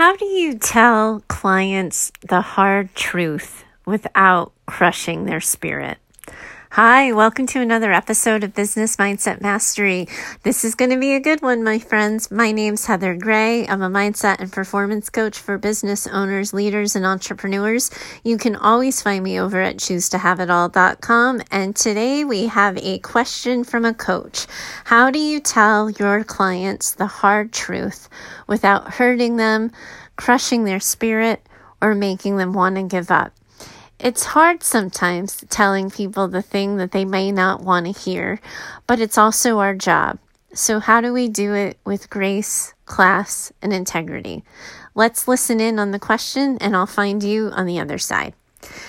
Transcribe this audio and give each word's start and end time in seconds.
How 0.00 0.16
do 0.16 0.24
you 0.24 0.56
tell 0.56 1.22
clients 1.28 2.10
the 2.26 2.40
hard 2.40 2.94
truth 2.94 3.64
without 3.84 4.54
crushing 4.64 5.26
their 5.26 5.42
spirit? 5.42 5.98
Hi, 6.74 7.10
welcome 7.10 7.46
to 7.48 7.60
another 7.60 7.92
episode 7.92 8.44
of 8.44 8.54
Business 8.54 8.94
Mindset 8.94 9.40
Mastery. 9.40 10.06
This 10.44 10.64
is 10.64 10.76
going 10.76 10.92
to 10.92 11.00
be 11.00 11.16
a 11.16 11.20
good 11.20 11.42
one, 11.42 11.64
my 11.64 11.80
friends. 11.80 12.30
My 12.30 12.52
name's 12.52 12.86
Heather 12.86 13.16
Gray. 13.16 13.66
I'm 13.66 13.82
a 13.82 13.90
mindset 13.90 14.38
and 14.38 14.52
performance 14.52 15.10
coach 15.10 15.36
for 15.36 15.58
business 15.58 16.06
owners, 16.06 16.54
leaders, 16.54 16.94
and 16.94 17.04
entrepreneurs. 17.04 17.90
You 18.22 18.38
can 18.38 18.54
always 18.54 19.02
find 19.02 19.24
me 19.24 19.40
over 19.40 19.60
at 19.60 19.78
choosetohaveitall.com. 19.78 21.42
And 21.50 21.74
today 21.74 22.22
we 22.22 22.46
have 22.46 22.78
a 22.78 23.00
question 23.00 23.64
from 23.64 23.84
a 23.84 23.92
coach. 23.92 24.46
How 24.84 25.10
do 25.10 25.18
you 25.18 25.40
tell 25.40 25.90
your 25.90 26.22
clients 26.22 26.92
the 26.92 27.08
hard 27.08 27.52
truth 27.52 28.08
without 28.46 28.94
hurting 28.94 29.38
them, 29.38 29.72
crushing 30.14 30.62
their 30.62 30.78
spirit, 30.78 31.44
or 31.82 31.96
making 31.96 32.36
them 32.36 32.52
want 32.52 32.76
to 32.76 32.84
give 32.84 33.10
up? 33.10 33.32
It's 34.02 34.24
hard 34.24 34.62
sometimes 34.62 35.44
telling 35.50 35.90
people 35.90 36.26
the 36.26 36.40
thing 36.40 36.78
that 36.78 36.90
they 36.90 37.04
may 37.04 37.30
not 37.30 37.62
want 37.62 37.84
to 37.84 37.92
hear, 37.92 38.40
but 38.86 38.98
it's 38.98 39.18
also 39.18 39.58
our 39.58 39.74
job. 39.74 40.18
So, 40.54 40.80
how 40.80 41.02
do 41.02 41.12
we 41.12 41.28
do 41.28 41.52
it 41.52 41.76
with 41.84 42.08
grace, 42.08 42.72
class, 42.86 43.52
and 43.60 43.74
integrity? 43.74 44.42
Let's 44.94 45.28
listen 45.28 45.60
in 45.60 45.78
on 45.78 45.90
the 45.90 45.98
question, 45.98 46.56
and 46.62 46.74
I'll 46.74 46.86
find 46.86 47.22
you 47.22 47.50
on 47.50 47.66
the 47.66 47.78
other 47.78 47.98
side. 47.98 48.32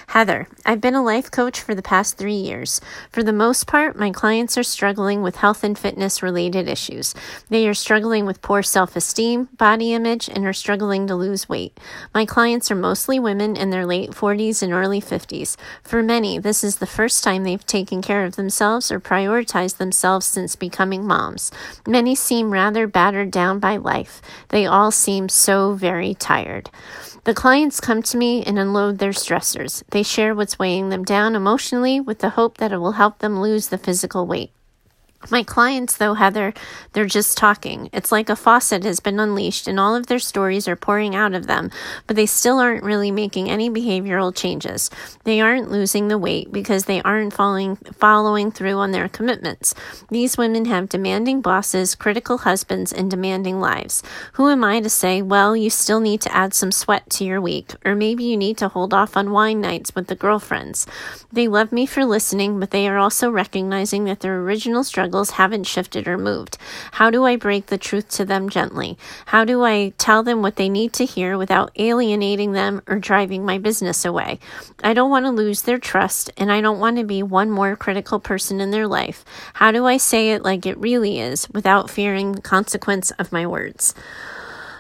Heather, 0.08 0.48
I've 0.66 0.82
been 0.82 0.96
a 0.96 1.04
life 1.04 1.32
coach 1.32 1.62
for 1.62 1.74
the 1.74 1.82
past 1.82 2.18
three 2.18 2.36
years. 2.36 2.82
For 3.12 3.24
the 3.24 3.32
most 3.32 3.66
part, 3.66 3.96
my 3.96 4.12
clients 4.12 4.58
are 4.58 4.64
struggling 4.64 5.22
with 5.22 5.38
health 5.38 5.64
and 5.64 5.80
fitness 5.80 6.22
related 6.22 6.68
issues. 6.68 7.16
They 7.50 7.68
are 7.68 7.74
struggling 7.74 8.26
with 8.26 8.42
poor 8.42 8.62
self 8.62 8.96
esteem, 8.98 9.48
body 9.58 9.94
image, 9.94 10.28
and 10.28 10.46
are 10.46 10.54
struggling 10.54 11.08
to 11.08 11.16
lose 11.16 11.48
weight. 11.48 11.80
My 12.14 12.26
clients 12.26 12.70
are 12.70 12.76
mostly 12.76 13.20
women 13.20 13.56
in 13.56 13.70
their 13.70 13.86
late 13.86 14.12
40s 14.12 14.62
and 14.62 14.74
early 14.74 15.00
50s. 15.00 15.56
For 15.82 16.04
many, 16.04 16.38
this 16.38 16.64
is 16.64 16.78
the 16.78 16.86
first 16.86 17.24
time 17.24 17.44
they've 17.44 17.66
taken 17.66 18.02
care 18.02 18.26
of 18.26 18.36
themselves 18.36 18.92
or 18.92 19.00
prioritized 19.00 19.78
themselves 19.78 20.26
since 20.26 20.58
becoming 20.58 21.06
moms. 21.08 21.52
Many 21.88 22.16
seem 22.16 22.52
rather 22.52 22.86
battered 22.86 23.32
down 23.32 23.60
by 23.60 23.78
life. 23.78 24.22
They 24.50 24.66
all 24.66 24.92
seem 24.92 25.30
so 25.30 25.74
very 25.74 26.14
tired. 26.16 26.70
The 27.24 27.36
clients 27.36 27.80
come 27.80 28.02
to 28.02 28.18
me 28.18 28.44
and 28.44 28.58
unload 28.58 28.98
their 28.98 29.12
stressors. 29.12 29.61
They 29.92 30.04
share 30.04 30.34
what's 30.34 30.58
weighing 30.58 30.90
them 30.90 31.04
down 31.04 31.36
emotionally 31.36 32.00
with 32.00 32.20
the 32.20 32.32
hope 32.32 32.58
that 32.58 32.72
it 32.72 32.78
will 32.78 32.94
help 32.94 33.20
them 33.20 33.42
lose 33.42 33.68
the 33.68 33.78
physical 33.78 34.26
weight. 34.26 34.52
My 35.30 35.44
clients, 35.44 35.98
though, 35.98 36.16
Heather, 36.16 36.54
they're 36.94 37.06
just 37.06 37.38
talking. 37.38 37.90
It's 37.94 38.12
like 38.12 38.30
a 38.30 38.36
faucet 38.36 38.84
has 38.84 39.00
been 39.00 39.20
unleashed 39.20 39.68
and 39.68 39.80
all 39.80 39.96
of 39.96 40.08
their 40.08 40.20
stories 40.20 40.68
are 40.68 40.76
pouring 40.76 41.16
out 41.16 41.34
of 41.34 41.48
them, 41.48 41.70
but 42.08 42.16
they 42.16 42.26
still 42.26 42.58
aren't 42.58 42.84
really 42.84 43.12
making 43.12 43.50
any 43.50 43.70
behavioral 43.70 44.36
changes. 44.36 44.90
They 45.24 45.40
aren't 45.40 45.72
losing 45.72 46.08
the 46.08 46.18
weight 46.18 46.52
because 46.52 46.86
they 46.86 47.02
aren't 47.04 47.34
following, 47.34 47.76
following 47.76 48.52
through 48.52 48.78
on 48.78 48.92
their 48.92 49.08
commitments. 49.08 49.76
These 50.10 50.38
women 50.38 50.66
have 50.66 50.90
demanding 50.90 51.42
bosses, 51.42 51.94
critical 51.94 52.40
husbands, 52.40 52.92
and 52.92 53.10
demanding 53.10 53.60
lives. 53.60 54.02
Who 54.34 54.50
am 54.50 54.64
I 54.64 54.82
to 54.82 54.90
say, 54.90 55.22
well, 55.22 55.56
you 55.56 55.70
still 55.70 56.00
need 56.00 56.22
to 56.22 56.36
add 56.36 56.54
some 56.54 56.72
sweat 56.72 57.10
to 57.12 57.24
your 57.24 57.40
week, 57.40 57.74
or 57.86 57.96
maybe 57.96 58.24
you 58.24 58.38
need 58.38 58.58
to 58.58 58.70
hold 58.70 58.94
off 58.94 59.16
on 59.16 59.32
wine 59.32 59.62
nights 59.62 59.94
with 59.94 60.08
the 60.08 60.16
girlfriends? 60.16 60.88
They 61.32 61.48
love 61.48 61.72
me 61.72 61.86
for 61.86 62.06
listening, 62.06 62.60
but 62.60 62.72
they 62.72 62.88
are 62.88 62.98
also 62.98 63.30
recognizing 63.30 64.06
that 64.06 64.22
their 64.22 64.40
original 64.40 64.84
struggle 64.84 65.11
struggles 65.12 65.32
haven't 65.32 65.66
shifted 65.66 66.08
or 66.08 66.18
moved? 66.18 66.58
How 66.94 67.10
do 67.10 67.26
I 67.26 67.36
break 67.36 67.66
the 67.66 67.78
truth 67.78 68.08
to 68.12 68.24
them 68.24 68.48
gently? 68.48 68.98
How 69.26 69.44
do 69.44 69.62
I 69.62 69.92
tell 69.98 70.24
them 70.24 70.42
what 70.42 70.56
they 70.56 70.70
need 70.70 70.94
to 70.94 71.06
hear 71.06 71.38
without 71.38 71.70
alienating 71.76 72.54
them 72.54 72.82
or 72.88 72.98
driving 72.98 73.46
my 73.46 73.58
business 73.58 74.06
away? 74.06 74.40
I 74.82 74.94
don't 74.94 75.12
want 75.12 75.26
to 75.26 75.32
lose 75.32 75.64
their 75.64 75.80
trust 75.80 76.32
and 76.38 76.50
I 76.50 76.62
don't 76.62 76.80
want 76.80 76.96
to 76.96 77.04
be 77.04 77.22
one 77.24 77.52
more 77.52 77.76
critical 77.76 78.22
person 78.22 78.62
in 78.62 78.72
their 78.72 78.88
life. 78.88 79.26
How 79.56 79.74
do 79.74 79.86
I 79.86 79.98
say 79.98 80.32
it 80.32 80.44
like 80.44 80.66
it 80.66 80.78
really 80.78 81.20
is 81.20 81.50
without 81.50 81.90
fearing 81.90 82.32
the 82.32 82.42
consequence 82.42 83.12
of 83.12 83.34
my 83.34 83.46
words? 83.46 83.94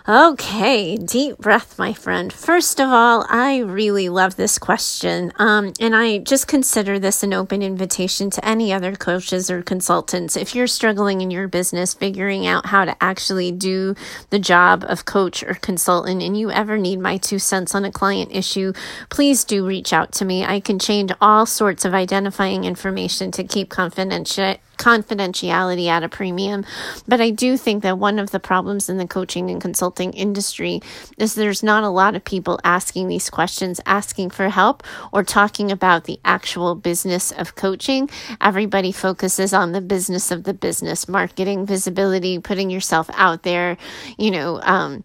Okay, 0.07 0.97
deep 0.97 1.37
breath, 1.37 1.77
my 1.77 1.93
friend. 1.93 2.33
First 2.33 2.79
of 2.79 2.89
all, 2.89 3.23
I 3.29 3.59
really 3.59 4.09
love 4.09 4.35
this 4.35 4.57
question. 4.57 5.31
Um, 5.35 5.73
and 5.79 5.95
I 5.95 6.17
just 6.17 6.47
consider 6.47 6.97
this 6.97 7.21
an 7.21 7.35
open 7.35 7.61
invitation 7.61 8.31
to 8.31 8.43
any 8.43 8.73
other 8.73 8.95
coaches 8.95 9.51
or 9.51 9.61
consultants. 9.61 10.35
If 10.35 10.55
you're 10.55 10.65
struggling 10.65 11.21
in 11.21 11.29
your 11.29 11.47
business, 11.47 11.93
figuring 11.93 12.47
out 12.47 12.65
how 12.65 12.83
to 12.83 12.95
actually 12.99 13.51
do 13.51 13.93
the 14.31 14.39
job 14.39 14.83
of 14.89 15.05
coach 15.05 15.43
or 15.43 15.53
consultant, 15.53 16.23
and 16.23 16.35
you 16.35 16.49
ever 16.49 16.79
need 16.79 16.99
my 16.99 17.17
two 17.17 17.37
cents 17.37 17.75
on 17.75 17.85
a 17.85 17.91
client 17.91 18.31
issue, 18.31 18.73
please 19.09 19.43
do 19.43 19.63
reach 19.67 19.93
out 19.93 20.11
to 20.13 20.25
me. 20.25 20.43
I 20.43 20.61
can 20.61 20.79
change 20.79 21.11
all 21.21 21.45
sorts 21.45 21.85
of 21.85 21.93
identifying 21.93 22.63
information 22.63 23.29
to 23.33 23.43
keep 23.43 23.69
confidential 23.69 24.55
confidentiality 24.81 25.85
at 25.87 26.01
a 26.01 26.09
premium. 26.09 26.65
But 27.07 27.21
I 27.21 27.29
do 27.29 27.55
think 27.55 27.83
that 27.83 27.99
one 27.99 28.17
of 28.17 28.31
the 28.31 28.39
problems 28.39 28.89
in 28.89 28.97
the 28.97 29.05
coaching 29.05 29.51
and 29.51 29.61
consulting 29.61 30.11
industry 30.13 30.81
is 31.17 31.35
there's 31.35 31.61
not 31.61 31.83
a 31.83 31.89
lot 31.89 32.15
of 32.15 32.25
people 32.25 32.59
asking 32.63 33.07
these 33.07 33.29
questions, 33.29 33.79
asking 33.85 34.31
for 34.31 34.49
help, 34.49 34.83
or 35.13 35.23
talking 35.23 35.71
about 35.71 36.05
the 36.05 36.19
actual 36.25 36.73
business 36.73 37.31
of 37.31 37.53
coaching. 37.53 38.09
Everybody 38.41 38.91
focuses 38.91 39.53
on 39.53 39.71
the 39.71 39.81
business 39.81 40.31
of 40.31 40.45
the 40.45 40.53
business, 40.53 41.07
marketing, 41.07 41.67
visibility, 41.67 42.39
putting 42.39 42.71
yourself 42.71 43.07
out 43.13 43.43
there, 43.43 43.77
you 44.17 44.31
know, 44.31 44.59
um, 44.63 45.03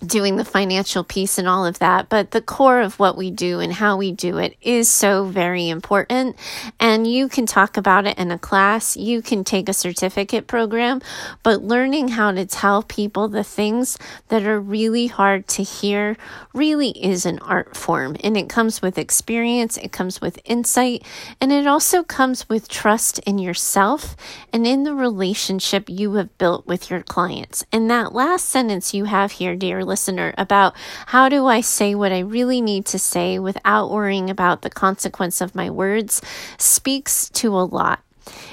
doing 0.00 0.36
the 0.36 0.44
financial 0.44 1.04
piece 1.04 1.38
and 1.38 1.48
all 1.48 1.64
of 1.64 1.78
that, 1.78 2.08
but 2.08 2.32
the 2.32 2.42
core 2.42 2.80
of 2.80 2.98
what 2.98 3.16
we 3.16 3.30
do 3.30 3.60
and 3.60 3.72
how 3.72 3.96
we 3.96 4.12
do 4.12 4.38
it 4.38 4.56
is 4.60 4.88
so 4.88 5.24
very 5.24 5.68
important. 5.68 6.36
And 6.80 7.06
you 7.06 7.28
can 7.28 7.46
talk 7.46 7.76
about 7.76 8.06
it 8.06 8.18
in 8.18 8.30
a 8.30 8.38
class, 8.38 8.96
you 8.96 9.22
can 9.22 9.44
take 9.44 9.68
a 9.68 9.72
certificate 9.72 10.46
program, 10.46 11.00
but 11.42 11.62
learning 11.62 12.08
how 12.08 12.32
to 12.32 12.44
tell 12.44 12.82
people 12.82 13.28
the 13.28 13.44
things 13.44 13.96
that 14.28 14.44
are 14.44 14.60
really 14.60 15.06
hard 15.06 15.46
to 15.48 15.62
hear 15.62 16.16
really 16.52 16.90
is 16.90 17.24
an 17.24 17.38
art 17.38 17.76
form. 17.76 18.16
And 18.22 18.36
it 18.36 18.48
comes 18.48 18.82
with 18.82 18.98
experience, 18.98 19.76
it 19.76 19.92
comes 19.92 20.20
with 20.20 20.40
insight, 20.44 21.04
and 21.40 21.52
it 21.52 21.66
also 21.66 22.02
comes 22.02 22.48
with 22.48 22.68
trust 22.68 23.20
in 23.20 23.38
yourself 23.38 24.16
and 24.52 24.66
in 24.66 24.82
the 24.82 24.94
relationship 24.94 25.88
you 25.88 26.14
have 26.14 26.36
built 26.36 26.66
with 26.66 26.90
your 26.90 27.02
clients. 27.02 27.64
And 27.72 27.88
that 27.90 28.12
last 28.12 28.48
sentence 28.48 28.92
you 28.92 29.04
have 29.04 29.32
here, 29.32 29.54
dear 29.54 29.83
listener 29.84 30.34
about 30.38 30.74
how 31.06 31.28
do 31.28 31.46
I 31.46 31.60
say 31.60 31.94
what 31.94 32.12
I 32.12 32.20
really 32.20 32.60
need 32.60 32.86
to 32.86 32.98
say 32.98 33.38
without 33.38 33.90
worrying 33.90 34.30
about 34.30 34.62
the 34.62 34.70
consequence 34.70 35.40
of 35.40 35.54
my 35.54 35.70
words 35.70 36.20
speaks 36.58 37.28
to 37.30 37.54
a 37.54 37.64
lot. 37.64 38.00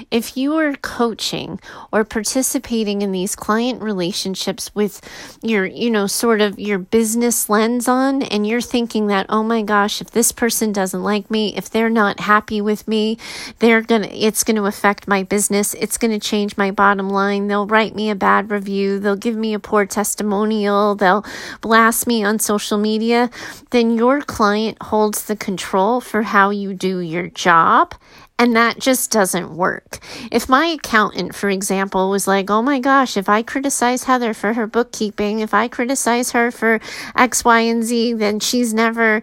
If 0.10 0.36
you 0.38 0.56
are 0.56 0.74
coaching 0.74 1.60
or 1.92 2.04
participating 2.04 3.02
in 3.02 3.12
these 3.12 3.36
client 3.36 3.82
relationships 3.82 4.74
with 4.76 5.02
your, 5.42 5.66
you 5.66 5.90
know, 5.90 6.08
sort 6.08 6.42
of 6.42 6.60
your 6.60 6.80
business 6.80 7.50
lens 7.50 7.88
on, 7.88 8.24
and 8.24 8.46
you're 8.46 8.62
thinking 8.62 9.08
that, 9.08 9.26
oh 9.30 9.44
my 9.44 9.62
gosh, 9.62 10.02
if 10.02 10.12
this 10.12 10.32
person 10.32 10.72
doesn't 10.72 11.04
like 11.04 11.30
me, 11.30 11.56
if 11.56 11.70
they're 11.70 11.90
not 11.90 12.20
happy 12.20 12.62
with 12.62 12.88
me, 12.88 13.18
they're 13.60 13.82
gonna, 13.82 14.10
it's 14.12 14.44
gonna 14.44 14.64
affect 14.64 15.08
my 15.08 15.24
business, 15.24 15.74
it's 15.76 15.98
gonna 15.98 16.20
change 16.20 16.58
my 16.58 16.72
bottom 16.72 17.10
line, 17.10 17.48
they'll 17.48 17.68
write 17.68 17.96
me 17.96 18.10
a 18.10 18.16
bad 18.16 18.52
review, 18.52 19.00
they'll 19.00 19.16
give 19.16 19.36
me 19.36 19.54
a 19.54 19.60
poor 19.60 19.86
testimonial, 19.86 20.96
they'll 20.96 21.26
blast 21.62 22.08
me 22.08 22.24
on 22.24 22.40
social 22.40 22.78
media, 22.78 23.30
then 23.72 23.92
your 23.92 24.22
client 24.22 24.78
holds 24.82 25.26
the 25.26 25.36
control 25.36 26.02
for 26.02 26.24
how 26.24 26.50
you 26.50 26.74
do 26.74 27.00
your 27.00 27.28
job 27.28 27.94
and 28.42 28.56
that 28.56 28.80
just 28.80 29.12
doesn't 29.12 29.56
work. 29.56 30.00
If 30.32 30.50
my 30.50 30.66
accountant, 30.66 31.36
for 31.36 31.48
example, 31.48 32.10
was 32.10 32.26
like, 32.28 32.50
oh 32.50 32.64
my 32.64 32.80
gosh, 32.80 33.16
if 33.16 33.30
I 33.30 33.44
criticize 33.44 34.06
Heather 34.06 34.34
for 34.34 34.54
her 34.54 34.66
bookkeeping, 34.66 35.42
if 35.42 35.54
I 35.54 35.68
criticize 35.68 36.32
her 36.32 36.50
for 36.50 36.80
X, 37.16 37.46
Y, 37.46 37.60
and 37.60 37.84
Z, 37.84 38.14
then 38.14 38.40
she's 38.40 38.74
never 38.74 39.22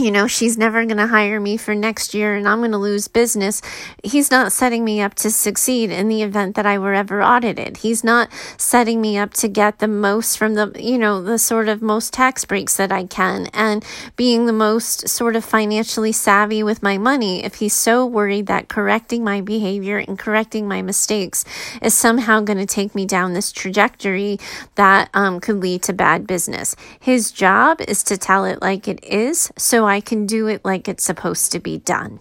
you 0.00 0.10
know, 0.10 0.26
she's 0.26 0.56
never 0.56 0.84
going 0.86 0.96
to 0.96 1.06
hire 1.06 1.38
me 1.38 1.58
for 1.58 1.74
next 1.74 2.14
year 2.14 2.34
and 2.34 2.48
I'm 2.48 2.60
going 2.60 2.70
to 2.70 2.78
lose 2.78 3.06
business. 3.06 3.60
He's 4.02 4.30
not 4.30 4.50
setting 4.50 4.82
me 4.82 5.02
up 5.02 5.14
to 5.16 5.30
succeed 5.30 5.90
in 5.90 6.08
the 6.08 6.22
event 6.22 6.56
that 6.56 6.64
I 6.64 6.78
were 6.78 6.94
ever 6.94 7.22
audited. 7.22 7.78
He's 7.78 8.02
not 8.02 8.30
setting 8.56 9.00
me 9.02 9.18
up 9.18 9.34
to 9.34 9.48
get 9.48 9.78
the 9.78 9.88
most 9.88 10.38
from 10.38 10.54
the, 10.54 10.72
you 10.78 10.96
know, 10.96 11.22
the 11.22 11.38
sort 11.38 11.68
of 11.68 11.82
most 11.82 12.14
tax 12.14 12.46
breaks 12.46 12.76
that 12.76 12.90
I 12.90 13.04
can 13.04 13.48
and 13.52 13.84
being 14.16 14.46
the 14.46 14.54
most 14.54 15.06
sort 15.06 15.36
of 15.36 15.44
financially 15.44 16.12
savvy 16.12 16.62
with 16.62 16.82
my 16.82 16.96
money. 16.96 17.44
If 17.44 17.56
he's 17.56 17.74
so 17.74 18.06
worried 18.06 18.46
that 18.46 18.68
correcting 18.68 19.22
my 19.22 19.42
behavior 19.42 19.98
and 19.98 20.18
correcting 20.18 20.66
my 20.66 20.80
mistakes 20.80 21.44
is 21.82 21.94
somehow 21.94 22.40
going 22.40 22.58
to 22.58 22.66
take 22.66 22.94
me 22.94 23.04
down 23.04 23.34
this 23.34 23.52
trajectory 23.52 24.38
that 24.76 25.10
um, 25.12 25.40
could 25.40 25.56
lead 25.56 25.82
to 25.82 25.92
bad 25.92 26.26
business. 26.26 26.74
His 26.98 27.30
job 27.30 27.82
is 27.82 28.02
to 28.04 28.16
tell 28.16 28.46
it 28.46 28.62
like 28.62 28.88
it 28.88 29.04
is. 29.04 29.52
So 29.58 29.89
I 29.90 30.00
can 30.00 30.26
do 30.26 30.46
it 30.46 30.64
like 30.64 30.88
it's 30.88 31.04
supposed 31.04 31.52
to 31.52 31.58
be 31.58 31.78
done. 31.78 32.20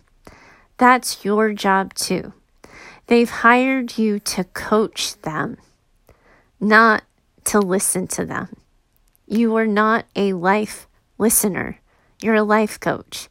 That's 0.78 1.24
your 1.24 1.54
job 1.54 1.94
too. 1.94 2.34
They've 3.08 3.30
hired 3.30 3.98
you 3.98 4.20
to 4.20 4.44
coach 4.44 5.20
them, 5.22 5.58
not 6.60 7.04
to 7.46 7.60
listen 7.60 8.08
to 8.08 8.26
them. 8.26 8.56
You 9.28 9.56
are 9.56 9.68
not 9.68 10.06
a 10.16 10.34
life 10.34 10.88
listener. 11.18 11.80
You're 12.22 12.36
a 12.36 12.44
life 12.44 12.80
coach, 12.80 13.30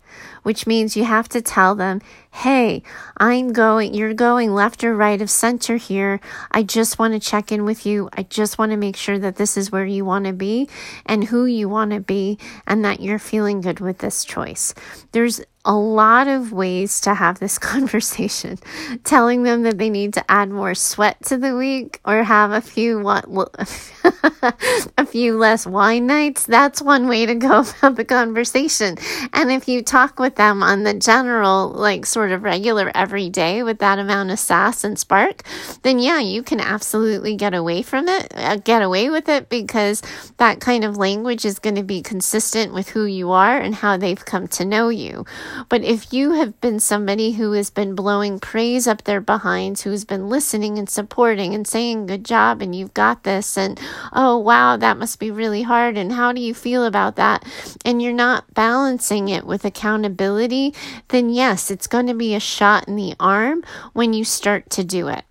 which 0.48 0.66
means 0.66 0.96
you 0.96 1.04
have 1.04 1.28
to 1.28 1.42
tell 1.42 1.74
them, 1.74 2.00
hey, 2.30 2.82
I'm 3.18 3.52
going, 3.52 3.92
you're 3.92 4.14
going 4.14 4.54
left 4.54 4.82
or 4.82 4.96
right 4.96 5.20
of 5.20 5.28
center 5.28 5.76
here. 5.76 6.20
I 6.50 6.62
just 6.62 6.98
want 6.98 7.12
to 7.12 7.20
check 7.20 7.52
in 7.52 7.66
with 7.66 7.84
you. 7.84 8.08
I 8.14 8.22
just 8.22 8.56
want 8.56 8.72
to 8.72 8.78
make 8.78 8.96
sure 8.96 9.18
that 9.18 9.36
this 9.36 9.58
is 9.58 9.70
where 9.70 9.84
you 9.84 10.06
want 10.06 10.24
to 10.24 10.32
be 10.32 10.66
and 11.04 11.24
who 11.24 11.44
you 11.44 11.68
want 11.68 11.90
to 11.90 12.00
be 12.00 12.38
and 12.66 12.82
that 12.82 13.00
you're 13.00 13.18
feeling 13.18 13.60
good 13.60 13.80
with 13.80 13.98
this 13.98 14.24
choice. 14.24 14.72
There's 15.12 15.42
a 15.68 15.76
lot 15.76 16.28
of 16.28 16.50
ways 16.50 16.98
to 17.02 17.14
have 17.14 17.38
this 17.38 17.58
conversation. 17.72 18.58
Telling 19.04 19.42
them 19.42 19.62
that 19.62 19.78
they 19.78 19.90
need 19.90 20.14
to 20.14 20.30
add 20.30 20.50
more 20.50 20.74
sweat 20.74 21.22
to 21.26 21.36
the 21.36 21.54
week 21.54 22.00
or 22.04 22.22
have 22.22 22.50
a 22.50 22.60
few 22.60 22.98
what 23.00 23.26
a 24.98 25.06
few 25.06 25.36
less 25.36 25.66
wine 25.66 26.06
nights. 26.06 26.46
That's 26.46 26.80
one 26.80 27.06
way 27.06 27.26
to 27.26 27.34
go 27.34 27.60
about 27.78 27.96
the 27.96 28.04
conversation. 28.04 28.96
And 29.32 29.52
if 29.52 29.68
you 29.68 29.82
talk 29.82 30.18
with 30.18 30.36
them 30.36 30.62
on 30.62 30.84
the 30.84 30.94
general, 30.94 31.68
like 31.68 32.06
sort 32.06 32.32
of 32.32 32.42
regular 32.42 32.90
every 32.94 33.28
day 33.28 33.62
with 33.62 33.78
that 33.80 33.98
amount 33.98 34.30
of 34.30 34.38
sass 34.38 34.84
and 34.84 34.98
spark, 34.98 35.42
then 35.82 35.98
yeah, 35.98 36.18
you 36.18 36.42
can 36.42 36.60
absolutely 36.60 37.36
get 37.36 37.52
away 37.52 37.82
from 37.82 38.08
it, 38.08 38.32
uh, 38.34 38.56
get 38.56 38.80
away 38.80 39.10
with 39.10 39.28
it 39.28 39.50
because 39.50 40.02
that 40.38 40.60
kind 40.60 40.84
of 40.84 40.96
language 40.96 41.44
is 41.44 41.58
going 41.58 41.76
to 41.76 41.82
be 41.82 42.00
consistent 42.00 42.72
with 42.72 42.88
who 42.88 43.04
you 43.04 43.30
are 43.30 43.58
and 43.58 43.74
how 43.74 43.98
they've 43.98 44.24
come 44.24 44.48
to 44.48 44.64
know 44.64 44.88
you. 44.88 45.26
But 45.68 45.82
if 45.82 46.12
you 46.12 46.32
have 46.32 46.60
been 46.60 46.80
somebody 46.80 47.32
who 47.32 47.52
has 47.52 47.70
been 47.70 47.94
blowing 47.94 48.38
praise 48.38 48.86
up 48.86 49.04
their 49.04 49.20
behinds, 49.20 49.82
who's 49.82 50.04
been 50.04 50.28
listening 50.28 50.78
and 50.78 50.88
supporting 50.88 51.54
and 51.54 51.66
saying, 51.66 52.06
good 52.06 52.24
job, 52.24 52.62
and 52.62 52.74
you've 52.74 52.94
got 52.94 53.24
this, 53.24 53.56
and 53.56 53.80
oh, 54.12 54.38
wow, 54.38 54.76
that 54.76 54.98
must 54.98 55.18
be 55.18 55.30
really 55.30 55.62
hard, 55.62 55.96
and 55.96 56.12
how 56.12 56.32
do 56.32 56.40
you 56.40 56.54
feel 56.54 56.84
about 56.84 57.16
that? 57.16 57.44
And 57.84 58.02
you're 58.02 58.12
not 58.12 58.52
balancing 58.54 59.28
it 59.28 59.44
with 59.44 59.64
accountability, 59.64 60.74
then 61.08 61.30
yes, 61.30 61.70
it's 61.70 61.86
going 61.86 62.06
to 62.06 62.14
be 62.14 62.34
a 62.34 62.40
shot 62.40 62.88
in 62.88 62.96
the 62.96 63.14
arm 63.20 63.64
when 63.92 64.12
you 64.12 64.24
start 64.24 64.70
to 64.70 64.84
do 64.84 65.08
it 65.08 65.24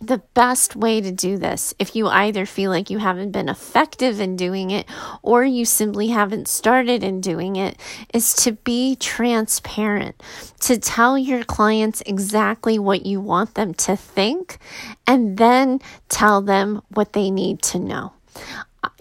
the 0.00 0.22
best 0.34 0.74
way 0.74 1.00
to 1.00 1.12
do 1.12 1.36
this, 1.36 1.74
if 1.78 1.94
you 1.94 2.08
either 2.08 2.46
feel 2.46 2.70
like 2.70 2.88
you 2.88 2.98
haven't 2.98 3.32
been 3.32 3.48
effective 3.50 4.18
in 4.18 4.34
doing 4.34 4.70
it 4.70 4.86
or 5.22 5.44
you 5.44 5.64
simply 5.64 6.08
haven't 6.08 6.48
started 6.48 7.04
in 7.04 7.20
doing 7.20 7.56
it, 7.56 7.78
is 8.14 8.34
to 8.34 8.52
be 8.52 8.96
transparent, 8.96 10.20
to 10.60 10.78
tell 10.78 11.18
your 11.18 11.44
clients 11.44 12.02
exactly 12.06 12.78
what 12.78 13.04
you 13.04 13.20
want 13.20 13.54
them 13.54 13.74
to 13.74 13.94
think, 13.94 14.58
and 15.06 15.36
then 15.36 15.80
tell 16.08 16.40
them 16.40 16.80
what 16.94 17.12
they 17.12 17.30
need 17.30 17.60
to 17.62 17.78
know 17.78 18.12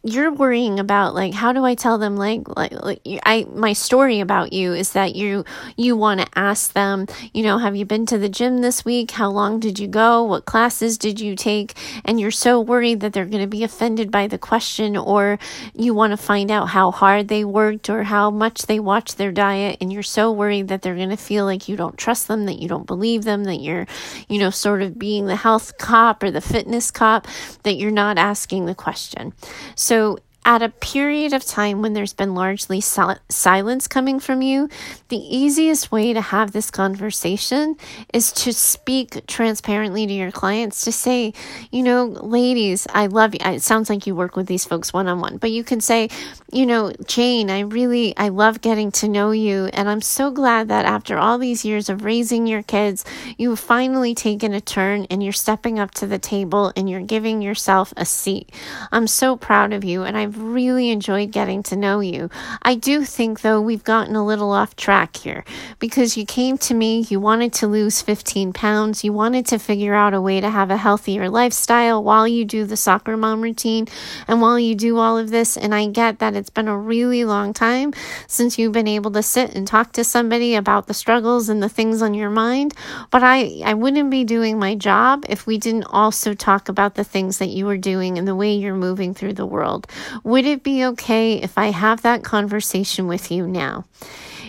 you're 0.03 0.31
worrying 0.31 0.79
about 0.79 1.13
like 1.13 1.33
how 1.33 1.51
do 1.51 1.65
I 1.65 1.75
tell 1.75 1.97
them 1.97 2.15
like 2.15 2.47
like, 2.55 2.71
like 2.71 3.01
I 3.25 3.45
my 3.53 3.73
story 3.73 4.19
about 4.19 4.53
you 4.53 4.73
is 4.73 4.93
that 4.93 5.15
you 5.15 5.43
you 5.75 5.95
want 5.95 6.21
to 6.21 6.27
ask 6.35 6.73
them 6.73 7.07
you 7.33 7.43
know 7.43 7.57
have 7.57 7.75
you 7.75 7.85
been 7.85 8.05
to 8.07 8.17
the 8.17 8.29
gym 8.29 8.59
this 8.59 8.85
week? 8.85 9.11
How 9.11 9.29
long 9.29 9.59
did 9.59 9.79
you 9.79 9.87
go? 9.87 10.23
What 10.23 10.45
classes 10.45 10.97
did 10.97 11.19
you 11.19 11.35
take? 11.35 11.75
And 12.05 12.19
you're 12.19 12.31
so 12.31 12.59
worried 12.59 13.01
that 13.01 13.13
they're 13.13 13.25
going 13.25 13.43
to 13.43 13.47
be 13.47 13.63
offended 13.63 14.11
by 14.11 14.27
the 14.27 14.37
question 14.37 14.95
or 14.95 15.39
you 15.73 15.93
want 15.93 16.11
to 16.11 16.17
find 16.17 16.51
out 16.51 16.69
how 16.69 16.91
hard 16.91 17.27
they 17.27 17.43
worked 17.43 17.89
or 17.89 18.03
how 18.03 18.29
much 18.29 18.67
they 18.67 18.79
watched 18.79 19.17
their 19.17 19.31
diet 19.31 19.77
and 19.81 19.91
you're 19.91 20.03
so 20.03 20.31
worried 20.31 20.67
that 20.69 20.81
they're 20.81 20.95
going 20.95 21.09
to 21.09 21.17
feel 21.17 21.45
like 21.45 21.67
you 21.67 21.75
don't 21.75 21.97
trust 21.97 22.27
them 22.27 22.45
that 22.45 22.59
you 22.59 22.67
don't 22.67 22.87
believe 22.87 23.23
them 23.23 23.43
that 23.43 23.59
you're 23.59 23.85
you 24.27 24.39
know 24.39 24.49
sort 24.49 24.81
of 24.81 24.97
being 24.97 25.25
the 25.25 25.35
health 25.35 25.77
cop 25.77 26.23
or 26.23 26.31
the 26.31 26.41
fitness 26.41 26.91
cop 26.91 27.27
that 27.63 27.73
you're 27.73 27.91
not 27.91 28.17
asking 28.17 28.65
the 28.65 28.75
question. 28.75 29.33
so, 29.75 29.88
so 29.89 30.19
at 30.45 30.61
a 30.61 30.69
period 30.69 31.33
of 31.33 31.45
time 31.45 31.81
when 31.81 31.93
there's 31.93 32.13
been 32.13 32.33
largely 32.33 32.81
sil- 32.81 33.21
silence 33.29 33.87
coming 33.87 34.19
from 34.19 34.41
you, 34.41 34.69
the 35.09 35.17
easiest 35.17 35.91
way 35.91 36.13
to 36.13 36.21
have 36.21 36.51
this 36.51 36.71
conversation 36.71 37.75
is 38.13 38.31
to 38.31 38.53
speak 38.53 39.25
transparently 39.27 40.07
to 40.07 40.13
your 40.13 40.31
clients 40.31 40.83
to 40.85 40.91
say, 40.91 41.33
you 41.71 41.83
know, 41.83 42.05
ladies, 42.05 42.87
I 42.93 43.07
love 43.07 43.33
you. 43.33 43.39
It 43.43 43.61
sounds 43.61 43.89
like 43.89 44.07
you 44.07 44.15
work 44.15 44.35
with 44.35 44.47
these 44.47 44.65
folks 44.65 44.93
one 44.93 45.07
on 45.07 45.19
one, 45.19 45.37
but 45.37 45.51
you 45.51 45.63
can 45.63 45.81
say, 45.81 46.09
you 46.51 46.65
know, 46.65 46.93
Jane, 47.05 47.49
I 47.49 47.59
really, 47.61 48.15
I 48.17 48.29
love 48.29 48.61
getting 48.61 48.91
to 48.93 49.07
know 49.07 49.31
you. 49.31 49.65
And 49.73 49.89
I'm 49.89 50.01
so 50.01 50.31
glad 50.31 50.69
that 50.69 50.85
after 50.85 51.17
all 51.17 51.37
these 51.37 51.63
years 51.65 51.89
of 51.89 52.03
raising 52.03 52.47
your 52.47 52.63
kids, 52.63 53.05
you've 53.37 53.59
finally 53.59 54.15
taken 54.15 54.53
a 54.53 54.61
turn 54.61 55.05
and 55.11 55.21
you're 55.21 55.33
stepping 55.33 55.79
up 55.79 55.91
to 55.91 56.07
the 56.07 56.17
table 56.17 56.73
and 56.75 56.89
you're 56.89 57.01
giving 57.01 57.41
yourself 57.41 57.93
a 57.97 58.05
seat. 58.05 58.51
I'm 58.91 59.05
so 59.05 59.35
proud 59.35 59.73
of 59.73 59.83
you. 59.83 60.03
And 60.03 60.17
I've 60.29 60.39
really 60.39 60.91
enjoyed 60.91 61.31
getting 61.31 61.63
to 61.63 61.75
know 61.75 62.01
you. 62.01 62.29
I 62.61 62.75
do 62.75 63.03
think, 63.03 63.41
though, 63.41 63.59
we've 63.59 63.83
gotten 63.83 64.15
a 64.15 64.23
little 64.23 64.51
off 64.51 64.75
track 64.75 65.17
here 65.17 65.43
because 65.79 66.17
you 66.17 66.23
came 66.23 66.55
to 66.59 66.75
me, 66.75 66.99
you 67.09 67.19
wanted 67.19 67.51
to 67.53 67.67
lose 67.67 68.03
15 68.03 68.53
pounds, 68.53 69.03
you 69.03 69.11
wanted 69.11 69.47
to 69.47 69.57
figure 69.57 69.95
out 69.95 70.13
a 70.13 70.21
way 70.21 70.39
to 70.39 70.51
have 70.51 70.69
a 70.69 70.77
healthier 70.77 71.31
lifestyle 71.31 72.03
while 72.03 72.27
you 72.27 72.45
do 72.45 72.63
the 72.63 72.77
soccer 72.77 73.17
mom 73.17 73.41
routine 73.41 73.87
and 74.27 74.39
while 74.39 74.59
you 74.59 74.75
do 74.75 74.99
all 74.99 75.17
of 75.17 75.31
this. 75.31 75.57
And 75.57 75.73
I 75.73 75.87
get 75.87 76.19
that 76.19 76.35
it's 76.35 76.51
been 76.51 76.67
a 76.67 76.77
really 76.77 77.25
long 77.25 77.51
time 77.51 77.91
since 78.27 78.59
you've 78.59 78.73
been 78.73 78.87
able 78.87 79.09
to 79.09 79.23
sit 79.23 79.55
and 79.55 79.65
talk 79.65 79.93
to 79.93 80.03
somebody 80.03 80.53
about 80.53 80.85
the 80.85 80.93
struggles 80.93 81.49
and 81.49 81.63
the 81.63 81.69
things 81.69 82.03
on 82.03 82.13
your 82.13 82.29
mind. 82.29 82.75
But 83.09 83.23
I, 83.23 83.63
I 83.65 83.73
wouldn't 83.73 84.11
be 84.11 84.25
doing 84.25 84.59
my 84.59 84.75
job 84.75 85.25
if 85.27 85.47
we 85.47 85.57
didn't 85.57 85.85
also 85.85 86.35
talk 86.35 86.69
about 86.69 86.93
the 86.93 87.03
things 87.03 87.39
that 87.39 87.49
you 87.49 87.67
are 87.69 87.77
doing 87.77 88.19
and 88.19 88.27
the 88.27 88.35
way 88.35 88.53
you're 88.53 88.75
moving 88.75 89.15
through 89.15 89.33
the 89.33 89.47
world. 89.47 89.87
Would 90.23 90.45
it 90.45 90.63
be 90.63 90.85
okay 90.85 91.33
if 91.35 91.57
I 91.57 91.67
have 91.67 92.01
that 92.01 92.23
conversation 92.23 93.07
with 93.07 93.31
you 93.31 93.47
now? 93.47 93.85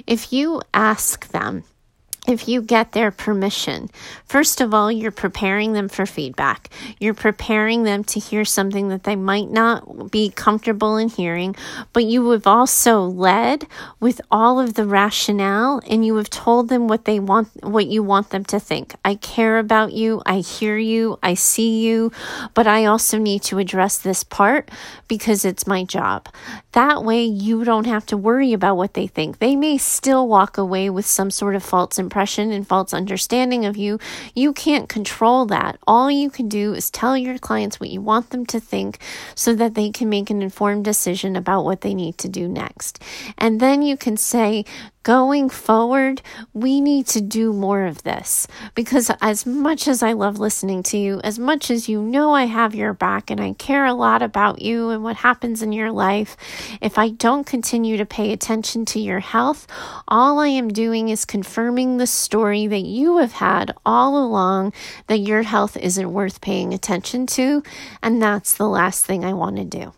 If 0.07 0.33
you 0.33 0.63
ask 0.75 1.29
them, 1.29 1.65
if 2.29 2.47
you 2.49 2.61
get 2.63 2.93
their 2.93 3.11
permission. 3.11 3.91
First 4.27 4.61
of 4.61 4.75
all, 4.75 4.93
you're 4.93 5.11
preparing 5.11 5.73
them 5.73 5.89
for 5.89 6.05
feedback. 6.07 6.69
You're 6.99 7.15
preparing 7.15 7.85
them 7.85 8.05
to 8.05 8.21
hear 8.21 8.45
something 8.45 8.89
that 8.89 9.05
they 9.05 9.17
might 9.17 9.51
not 9.51 10.11
be 10.11 10.31
comfortable 10.31 10.97
in 10.97 11.09
hearing, 11.09 11.57
but 11.93 12.05
you 12.05 12.31
have 12.31 12.47
also 12.47 13.03
led 13.03 13.67
with 13.99 14.21
all 14.31 14.61
of 14.61 14.75
the 14.75 14.87
rationale 14.87 15.81
and 15.89 16.05
you 16.05 16.17
have 16.17 16.31
told 16.31 16.69
them 16.69 16.89
what 16.89 17.07
they 17.07 17.19
want, 17.19 17.49
what 17.63 17.87
you 17.87 18.03
want 18.03 18.31
them 18.31 18.45
to 18.47 18.61
think. 18.61 18.95
I 19.05 19.15
care 19.15 19.59
about 19.59 19.93
you. 19.93 20.23
I 20.27 20.39
hear 20.39 20.77
you. 20.77 21.19
I 21.23 21.35
see 21.35 21.81
you, 21.81 22.13
but 22.55 22.67
I 22.67 22.85
also 22.85 23.19
need 23.19 23.43
to 23.45 23.59
address 23.59 23.99
this 23.99 24.25
part 24.25 24.71
because 25.09 25.45
it's 25.45 25.67
my 25.67 25.85
job. 25.85 26.29
That 26.73 27.03
way 27.03 27.25
you 27.25 27.65
don't 27.65 27.87
have 27.87 28.07
to 28.07 28.17
worry 28.17 28.53
about 28.53 28.77
what 28.77 28.95
they 28.95 29.07
think. 29.07 29.39
They 29.39 29.57
may 29.57 29.79
still 29.79 30.29
walk 30.29 30.59
away 30.59 30.91
with 30.91 31.07
some 31.07 31.31
sort 31.31 31.57
of 31.57 31.65
false 31.65 31.99
impression 31.99 32.10
impression 32.11 32.50
and 32.50 32.67
false 32.67 32.93
understanding 32.93 33.64
of 33.64 33.76
you. 33.76 34.00
You 34.35 34.52
can't 34.52 34.88
control 34.88 35.47
that. 35.47 35.79
All 35.87 36.11
you 36.11 36.29
can 36.29 36.49
do 36.49 36.75
is 36.75 36.90
tell 36.90 37.17
your 37.17 37.38
clients 37.38 37.79
what 37.79 37.88
you 37.88 38.00
want 38.00 38.31
them 38.31 38.45
to 38.47 38.59
think 38.59 38.99
so 39.37 39.55
that 39.55 39.76
they 39.76 39.90
can 39.93 40.09
make 40.09 40.29
an 40.29 40.43
informed 40.43 40.85
decision 40.85 41.37
about 41.37 41.64
what 41.64 41.83
they 41.83 41.95
need 41.95 42.19
to 42.19 42.29
do 42.29 42.49
next. 42.49 43.00
And 43.38 43.61
then 43.61 43.83
you 43.83 43.97
can 43.97 44.17
say, 44.17 44.64
going 45.02 45.49
forward, 45.49 46.21
we 46.52 46.80
need 46.80 47.07
to 47.07 47.21
do 47.21 47.52
more 47.52 47.87
of 47.87 48.02
this 48.02 48.47
because 48.75 49.11
as 49.21 49.47
much 49.47 49.88
as 49.88 50.02
I 50.02 50.12
love 50.12 50.38
listening 50.38 50.83
to 50.85 50.99
you, 50.99 51.21
as 51.25 51.38
much 51.38 51.71
as 51.71 51.88
you 51.88 52.02
know 52.02 52.33
I 52.33 52.45
have 52.45 52.75
your 52.75 52.92
back 52.92 53.30
and 53.30 53.40
I 53.40 53.54
care 53.54 53.87
a 53.87 53.95
lot 53.95 54.23
about 54.23 54.61
you 54.61 54.90
and 54.90 55.02
what 55.02 55.16
happens 55.16 55.62
in 55.62 55.73
your 55.73 55.90
life, 55.90 56.37
if 56.80 56.99
I 56.99 57.11
don't 57.11 57.47
continue 57.47 57.97
to 57.97 58.07
pay 58.07 58.33
attention 58.33 58.85
to 58.87 59.00
your 59.00 59.21
health, 59.21 59.66
all 60.07 60.38
I 60.38 60.49
am 60.49 60.69
doing 60.69 61.09
is 61.09 61.25
confirming 61.25 61.97
the 61.97 62.07
story 62.07 62.66
that 62.66 62.85
you 62.85 63.19
have 63.19 63.33
had 63.33 63.75
all 63.87 64.23
along 64.23 64.73
that 65.07 65.19
your 65.19 65.42
health 65.42 65.76
isn't 65.76 66.12
worth 66.12 66.40
paying 66.40 66.75
attention 66.75 67.26
to. 67.26 67.62
And 68.02 68.23
that's 68.23 68.54
the 68.54 68.69
last 68.69 69.04
thing 69.04 69.25
I 69.25 69.33
want 69.33 69.57
to 69.57 69.64
do. 69.64 69.92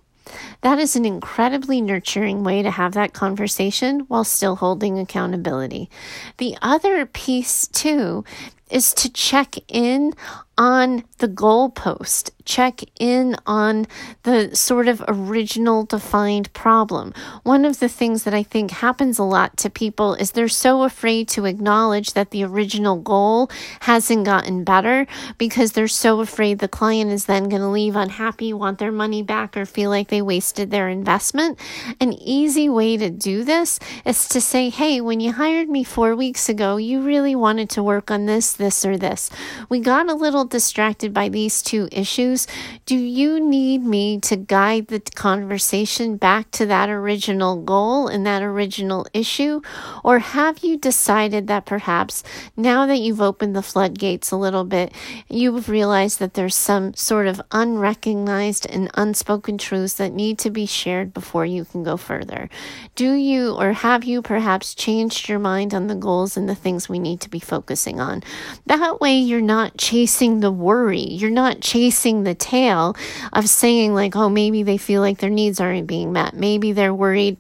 That 0.62 0.78
is 0.78 0.96
an 0.96 1.04
incredibly 1.04 1.80
nurturing 1.80 2.44
way 2.44 2.62
to 2.62 2.70
have 2.70 2.94
that 2.94 3.12
conversation 3.12 4.00
while 4.00 4.24
still 4.24 4.56
holding 4.56 4.98
accountability. 4.98 5.90
The 6.38 6.56
other 6.62 7.04
piece, 7.04 7.66
too, 7.66 8.24
is 8.70 8.94
to 8.94 9.12
check 9.12 9.56
in 9.68 10.14
on 10.58 11.02
the 11.18 11.28
goalpost, 11.28 12.30
check 12.44 12.80
in 13.00 13.36
on 13.46 13.86
the 14.22 14.54
sort 14.54 14.86
of 14.86 15.02
original 15.08 15.84
defined 15.84 16.52
problem. 16.52 17.12
One 17.42 17.64
of 17.64 17.80
the 17.80 17.88
things 17.88 18.24
that 18.24 18.34
I 18.34 18.42
think 18.42 18.70
happens 18.70 19.18
a 19.18 19.24
lot 19.24 19.56
to 19.58 19.70
people 19.70 20.14
is 20.14 20.32
they're 20.32 20.48
so 20.48 20.82
afraid 20.82 21.28
to 21.28 21.46
acknowledge 21.46 22.12
that 22.12 22.30
the 22.30 22.44
original 22.44 22.96
goal 22.96 23.50
hasn't 23.80 24.26
gotten 24.26 24.62
better 24.62 25.06
because 25.38 25.72
they're 25.72 25.88
so 25.88 26.20
afraid 26.20 26.58
the 26.58 26.68
client 26.68 27.10
is 27.10 27.24
then 27.24 27.48
going 27.48 27.62
to 27.62 27.68
leave 27.68 27.96
unhappy, 27.96 28.52
want 28.52 28.78
their 28.78 28.92
money 28.92 29.22
back, 29.22 29.56
or 29.56 29.64
feel 29.64 29.90
like 29.90 30.08
they 30.08 30.22
wasted 30.22 30.51
their 30.56 30.88
investment. 30.88 31.58
An 32.00 32.12
easy 32.12 32.68
way 32.68 32.96
to 32.96 33.10
do 33.10 33.44
this 33.44 33.78
is 34.04 34.28
to 34.28 34.40
say, 34.40 34.70
hey, 34.70 35.00
when 35.00 35.20
you 35.20 35.32
hired 35.32 35.68
me 35.68 35.84
four 35.84 36.14
weeks 36.14 36.48
ago, 36.48 36.76
you 36.76 37.00
really 37.00 37.34
wanted 37.34 37.70
to 37.70 37.82
work 37.82 38.10
on 38.10 38.26
this 38.26 38.52
this 38.52 38.84
or 38.84 38.96
this. 38.96 39.30
We 39.68 39.80
got 39.80 40.08
a 40.08 40.14
little 40.14 40.44
distracted 40.44 41.12
by 41.12 41.28
these 41.28 41.62
two 41.62 41.88
issues. 41.90 42.46
Do 42.86 42.96
you 42.96 43.40
need 43.40 43.82
me 43.82 44.20
to 44.20 44.36
guide 44.36 44.88
the 44.88 45.00
conversation 45.00 46.16
back 46.16 46.50
to 46.52 46.66
that 46.66 46.88
original 46.88 47.62
goal 47.62 48.08
and 48.08 48.26
that 48.26 48.42
original 48.42 49.06
issue? 49.12 49.60
Or 50.04 50.18
have 50.18 50.64
you 50.64 50.76
decided 50.76 51.46
that 51.46 51.66
perhaps 51.66 52.22
now 52.56 52.86
that 52.86 52.98
you've 52.98 53.20
opened 53.20 53.56
the 53.56 53.62
floodgates 53.62 54.30
a 54.30 54.36
little 54.36 54.64
bit, 54.64 54.92
you've 55.28 55.68
realized 55.68 56.18
that 56.18 56.34
there's 56.34 56.54
some 56.54 56.94
sort 56.94 57.26
of 57.26 57.40
unrecognized 57.50 58.66
and 58.68 58.90
unspoken 58.94 59.58
truths 59.58 59.94
that 59.94 60.12
need 60.12 60.38
to 60.42 60.50
be 60.50 60.66
shared 60.66 61.12
before 61.12 61.44
you 61.44 61.64
can 61.64 61.82
go 61.82 61.96
further? 61.96 62.48
Do 62.94 63.12
you 63.12 63.54
or 63.54 63.72
have 63.72 64.04
you 64.04 64.22
perhaps 64.22 64.74
changed 64.74 65.28
your 65.28 65.38
mind 65.38 65.74
on 65.74 65.86
the 65.86 65.94
goals 65.94 66.36
and 66.36 66.48
the 66.48 66.54
things 66.54 66.88
we 66.88 66.98
need 66.98 67.20
to 67.22 67.30
be 67.30 67.40
focusing 67.40 68.00
on? 68.00 68.22
That 68.66 69.00
way, 69.00 69.18
you're 69.18 69.40
not 69.40 69.76
chasing 69.76 70.40
the 70.40 70.52
worry. 70.52 71.00
You're 71.00 71.30
not 71.30 71.60
chasing 71.60 72.22
the 72.22 72.34
tail 72.34 72.94
of 73.32 73.48
saying, 73.48 73.94
like, 73.94 74.14
oh, 74.14 74.28
maybe 74.28 74.62
they 74.62 74.76
feel 74.76 75.00
like 75.00 75.18
their 75.18 75.30
needs 75.30 75.60
aren't 75.60 75.86
being 75.86 76.12
met. 76.12 76.34
Maybe 76.34 76.72
they're 76.72 76.94
worried 76.94 77.38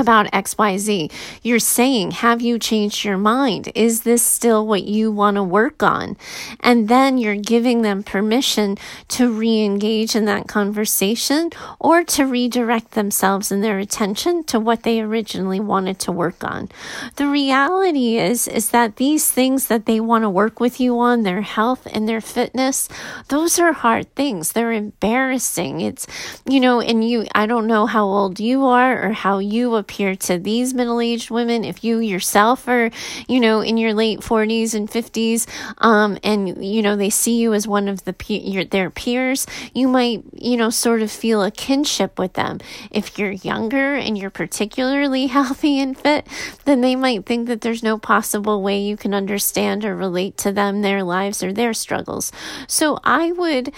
about 0.00 0.26
XYZ. 0.32 1.12
You're 1.42 1.58
saying, 1.58 2.12
have 2.12 2.40
you 2.40 2.58
changed 2.58 3.04
your 3.04 3.18
mind? 3.18 3.70
Is 3.74 4.02
this 4.02 4.22
still 4.22 4.66
what 4.66 4.84
you 4.84 5.12
want 5.12 5.36
to 5.36 5.42
work 5.42 5.82
on? 5.82 6.16
And 6.60 6.88
then 6.88 7.18
you're 7.18 7.36
giving 7.36 7.82
them 7.82 8.02
permission 8.02 8.78
to 9.08 9.30
re 9.30 9.62
engage 9.62 10.16
in 10.16 10.24
that 10.24 10.48
conversation 10.48 11.50
or 11.78 12.02
to 12.04 12.24
redirect 12.24 12.92
themselves 12.92 13.52
and 13.52 13.62
their 13.62 13.78
attention 13.78 14.44
to 14.44 14.58
what 14.58 14.82
they 14.82 15.00
originally 15.00 15.60
wanted 15.60 15.98
to 16.00 16.12
work 16.12 16.42
on. 16.42 16.68
The 17.16 17.28
reality 17.28 18.16
is, 18.18 18.48
is 18.48 18.70
that 18.70 18.96
these 18.96 19.30
things 19.30 19.66
that 19.66 19.86
they 19.86 20.00
want 20.00 20.24
to 20.24 20.30
work 20.30 20.60
with 20.60 20.80
you 20.80 20.98
on, 20.98 21.22
their 21.22 21.42
health 21.42 21.86
and 21.92 22.08
their 22.08 22.20
fitness, 22.20 22.88
those 23.28 23.58
are 23.58 23.72
hard 23.72 24.14
things. 24.14 24.52
They're 24.52 24.72
embarrassing. 24.72 25.80
It's, 25.80 26.06
you 26.46 26.60
know, 26.60 26.80
and 26.80 27.08
you, 27.08 27.26
I 27.34 27.46
don't 27.46 27.66
know 27.66 27.86
how 27.86 28.06
old 28.06 28.40
you 28.40 28.64
are 28.66 29.08
or 29.08 29.12
how 29.12 29.38
you 29.38 29.74
appear 29.90 30.14
to 30.14 30.38
these 30.38 30.72
middle 30.72 31.00
aged 31.00 31.30
women. 31.32 31.64
If 31.64 31.82
you 31.82 31.98
yourself 31.98 32.68
are, 32.68 32.92
you 33.26 33.40
know, 33.40 33.60
in 33.60 33.76
your 33.76 33.92
late 33.92 34.20
40s 34.20 34.72
and 34.72 34.88
50s, 34.88 35.48
um, 35.78 36.16
and, 36.22 36.64
you 36.64 36.80
know, 36.80 36.94
they 36.94 37.10
see 37.10 37.40
you 37.40 37.54
as 37.54 37.66
one 37.66 37.88
of 37.88 38.04
the 38.04 38.12
pe- 38.12 38.38
your, 38.38 38.64
their 38.64 38.88
peers, 38.88 39.48
you 39.74 39.88
might, 39.88 40.22
you 40.32 40.56
know, 40.56 40.70
sort 40.70 41.02
of 41.02 41.10
feel 41.10 41.42
a 41.42 41.50
kinship 41.50 42.20
with 42.20 42.34
them. 42.34 42.60
If 42.92 43.18
you're 43.18 43.32
younger 43.32 43.96
and 43.96 44.16
you're 44.16 44.30
particularly 44.30 45.26
healthy 45.36 45.80
and 45.80 45.98
fit, 45.98 46.24
then 46.66 46.82
they 46.82 46.94
might 46.94 47.26
think 47.26 47.48
that 47.48 47.60
there's 47.60 47.82
no 47.82 47.98
possible 47.98 48.62
way 48.62 48.80
you 48.80 48.96
can 48.96 49.12
understand 49.12 49.84
or 49.84 49.96
relate 49.96 50.36
to 50.38 50.52
them, 50.52 50.82
their 50.82 51.02
lives, 51.02 51.42
or 51.42 51.52
their 51.52 51.74
struggles. 51.74 52.30
So 52.68 53.00
I 53.02 53.32
would 53.32 53.72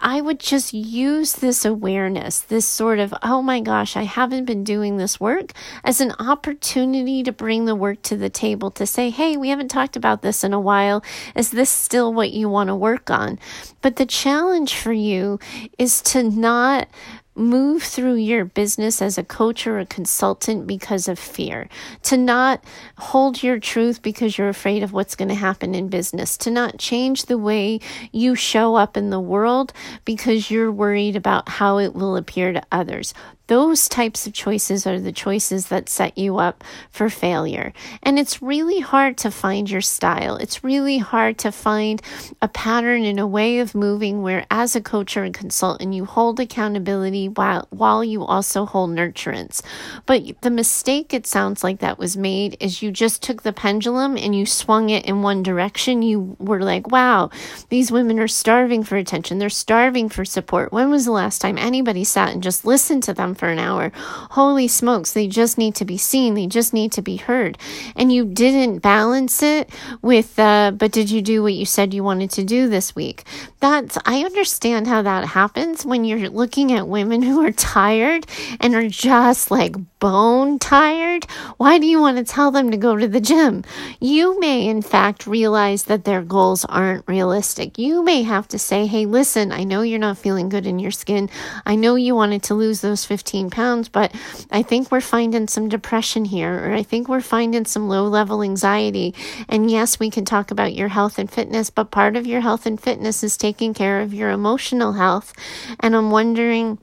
I 0.00 0.20
would 0.20 0.40
just 0.40 0.72
use 0.72 1.34
this 1.34 1.64
awareness, 1.64 2.40
this 2.40 2.66
sort 2.66 2.98
of, 2.98 3.14
oh 3.22 3.42
my 3.42 3.60
gosh, 3.60 3.96
I 3.96 4.02
haven't 4.02 4.44
been 4.44 4.64
doing 4.64 4.96
this 4.96 5.20
work, 5.20 5.52
as 5.84 6.00
an 6.00 6.12
opportunity 6.18 7.22
to 7.22 7.32
bring 7.32 7.64
the 7.64 7.74
work 7.74 8.02
to 8.02 8.16
the 8.16 8.30
table 8.30 8.70
to 8.72 8.86
say, 8.86 9.10
hey, 9.10 9.36
we 9.36 9.48
haven't 9.48 9.68
talked 9.68 9.96
about 9.96 10.22
this 10.22 10.44
in 10.44 10.52
a 10.52 10.60
while. 10.60 11.02
Is 11.34 11.50
this 11.50 11.70
still 11.70 12.12
what 12.12 12.30
you 12.30 12.48
want 12.48 12.68
to 12.68 12.74
work 12.74 13.10
on? 13.10 13.38
But 13.82 13.96
the 13.96 14.06
challenge 14.06 14.74
for 14.74 14.92
you 14.92 15.38
is 15.78 16.00
to 16.02 16.22
not 16.22 16.88
move 17.36 17.82
through 17.82 18.14
your 18.14 18.44
business 18.44 19.02
as 19.02 19.18
a 19.18 19.24
coach 19.24 19.66
or 19.66 19.78
a 19.78 19.86
consultant 19.86 20.66
because 20.66 21.08
of 21.08 21.18
fear, 21.18 21.68
to 22.02 22.16
not 22.16 22.64
hold 22.96 23.42
your 23.42 23.58
truth 23.58 24.02
because 24.02 24.38
you're 24.38 24.48
afraid 24.48 24.82
of 24.82 24.92
what's 24.92 25.14
going 25.14 25.28
to 25.28 25.34
happen 25.34 25.74
in 25.74 25.88
business, 25.88 26.36
to 26.38 26.50
not 26.50 26.78
change 26.78 27.26
the 27.26 27.38
way 27.38 27.80
you 28.12 28.34
show 28.34 28.74
up 28.74 28.96
in 28.96 29.10
the 29.10 29.20
world 29.20 29.72
because 30.04 30.50
you're 30.50 30.72
worried 30.72 31.16
about 31.16 31.48
how 31.48 31.78
it 31.78 31.94
will 31.94 32.16
appear 32.16 32.52
to 32.52 32.62
others. 32.72 33.12
Those 33.48 33.88
types 33.88 34.26
of 34.26 34.32
choices 34.32 34.86
are 34.86 34.98
the 34.98 35.12
choices 35.12 35.68
that 35.68 35.88
set 35.88 36.18
you 36.18 36.38
up 36.38 36.64
for 36.90 37.08
failure. 37.08 37.72
And 38.02 38.18
it's 38.18 38.42
really 38.42 38.80
hard 38.80 39.16
to 39.18 39.30
find 39.30 39.70
your 39.70 39.80
style. 39.80 40.36
It's 40.36 40.64
really 40.64 40.98
hard 40.98 41.38
to 41.38 41.52
find 41.52 42.02
a 42.42 42.48
pattern 42.48 43.04
and 43.04 43.20
a 43.20 43.26
way 43.26 43.60
of 43.60 43.74
moving 43.74 44.22
where, 44.22 44.46
as 44.50 44.74
a 44.74 44.80
coach 44.80 45.16
or 45.16 45.24
a 45.24 45.30
consultant, 45.30 45.94
you 45.94 46.06
hold 46.06 46.40
accountability 46.40 47.28
while, 47.28 47.68
while 47.70 48.02
you 48.02 48.24
also 48.24 48.64
hold 48.64 48.90
nurturance. 48.90 49.62
But 50.06 50.40
the 50.40 50.50
mistake 50.50 51.14
it 51.14 51.26
sounds 51.26 51.62
like 51.62 51.78
that 51.78 51.98
was 51.98 52.16
made 52.16 52.56
is 52.58 52.82
you 52.82 52.90
just 52.90 53.22
took 53.22 53.42
the 53.42 53.52
pendulum 53.52 54.16
and 54.16 54.34
you 54.34 54.44
swung 54.44 54.90
it 54.90 55.06
in 55.06 55.22
one 55.22 55.44
direction. 55.44 56.02
You 56.02 56.36
were 56.40 56.62
like, 56.62 56.90
wow, 56.90 57.30
these 57.68 57.92
women 57.92 58.18
are 58.18 58.26
starving 58.26 58.82
for 58.82 58.96
attention. 58.96 59.38
They're 59.38 59.50
starving 59.50 60.08
for 60.08 60.24
support. 60.24 60.72
When 60.72 60.90
was 60.90 61.04
the 61.04 61.12
last 61.12 61.40
time 61.40 61.58
anybody 61.58 62.02
sat 62.02 62.32
and 62.32 62.42
just 62.42 62.64
listened 62.64 63.04
to 63.04 63.14
them 63.14 63.35
for 63.36 63.48
an 63.48 63.58
hour. 63.58 63.92
Holy 64.30 64.68
smokes, 64.68 65.12
they 65.12 65.28
just 65.28 65.58
need 65.58 65.74
to 65.76 65.84
be 65.84 65.98
seen. 65.98 66.34
They 66.34 66.46
just 66.46 66.72
need 66.72 66.92
to 66.92 67.02
be 67.02 67.16
heard. 67.16 67.58
And 67.94 68.12
you 68.12 68.24
didn't 68.24 68.80
balance 68.80 69.42
it 69.42 69.70
with, 70.02 70.38
uh, 70.38 70.72
but 70.74 70.92
did 70.92 71.10
you 71.10 71.22
do 71.22 71.42
what 71.42 71.54
you 71.54 71.66
said 71.66 71.94
you 71.94 72.04
wanted 72.04 72.30
to 72.32 72.44
do 72.44 72.68
this 72.68 72.94
week? 72.94 73.24
That's, 73.60 73.98
I 74.04 74.20
understand 74.20 74.86
how 74.86 75.02
that 75.02 75.28
happens 75.28 75.84
when 75.84 76.04
you're 76.04 76.28
looking 76.28 76.72
at 76.72 76.88
women 76.88 77.22
who 77.22 77.44
are 77.44 77.52
tired 77.52 78.26
and 78.60 78.74
are 78.74 78.88
just 78.88 79.50
like 79.50 79.76
bone 79.98 80.58
tired. 80.58 81.24
Why 81.56 81.78
do 81.78 81.86
you 81.86 82.00
want 82.00 82.18
to 82.18 82.24
tell 82.24 82.50
them 82.50 82.70
to 82.70 82.76
go 82.76 82.96
to 82.96 83.08
the 83.08 83.20
gym? 83.20 83.64
You 84.00 84.38
may, 84.38 84.66
in 84.68 84.82
fact, 84.82 85.26
realize 85.26 85.84
that 85.84 86.04
their 86.04 86.22
goals 86.22 86.64
aren't 86.66 87.08
realistic. 87.08 87.78
You 87.78 88.04
may 88.04 88.22
have 88.22 88.46
to 88.48 88.58
say, 88.58 88.86
hey, 88.86 89.06
listen, 89.06 89.52
I 89.52 89.64
know 89.64 89.82
you're 89.82 89.98
not 89.98 90.18
feeling 90.18 90.48
good 90.48 90.66
in 90.66 90.78
your 90.78 90.90
skin. 90.90 91.28
I 91.64 91.76
know 91.76 91.94
you 91.94 92.14
wanted 92.14 92.42
to 92.44 92.54
lose 92.54 92.80
those 92.80 93.04
15 93.26 93.50
pounds, 93.50 93.88
but 93.88 94.14
I 94.52 94.62
think 94.62 94.92
we're 94.92 95.00
finding 95.00 95.48
some 95.48 95.68
depression 95.68 96.24
here, 96.24 96.54
or 96.54 96.72
I 96.72 96.84
think 96.84 97.08
we're 97.08 97.20
finding 97.20 97.64
some 97.64 97.88
low 97.88 98.06
level 98.06 98.40
anxiety. 98.40 99.16
And 99.48 99.68
yes, 99.68 99.98
we 99.98 100.10
can 100.10 100.24
talk 100.24 100.52
about 100.52 100.74
your 100.74 100.86
health 100.86 101.18
and 101.18 101.28
fitness, 101.28 101.68
but 101.68 101.90
part 101.90 102.14
of 102.14 102.24
your 102.24 102.40
health 102.40 102.66
and 102.66 102.80
fitness 102.80 103.24
is 103.24 103.36
taking 103.36 103.74
care 103.74 104.00
of 104.00 104.14
your 104.14 104.30
emotional 104.30 104.92
health. 104.92 105.32
And 105.80 105.96
I'm 105.96 106.12
wondering 106.12 106.78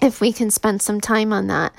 if 0.00 0.20
we 0.20 0.32
can 0.32 0.48
spend 0.50 0.80
some 0.80 1.00
time 1.00 1.32
on 1.32 1.48
that, 1.48 1.74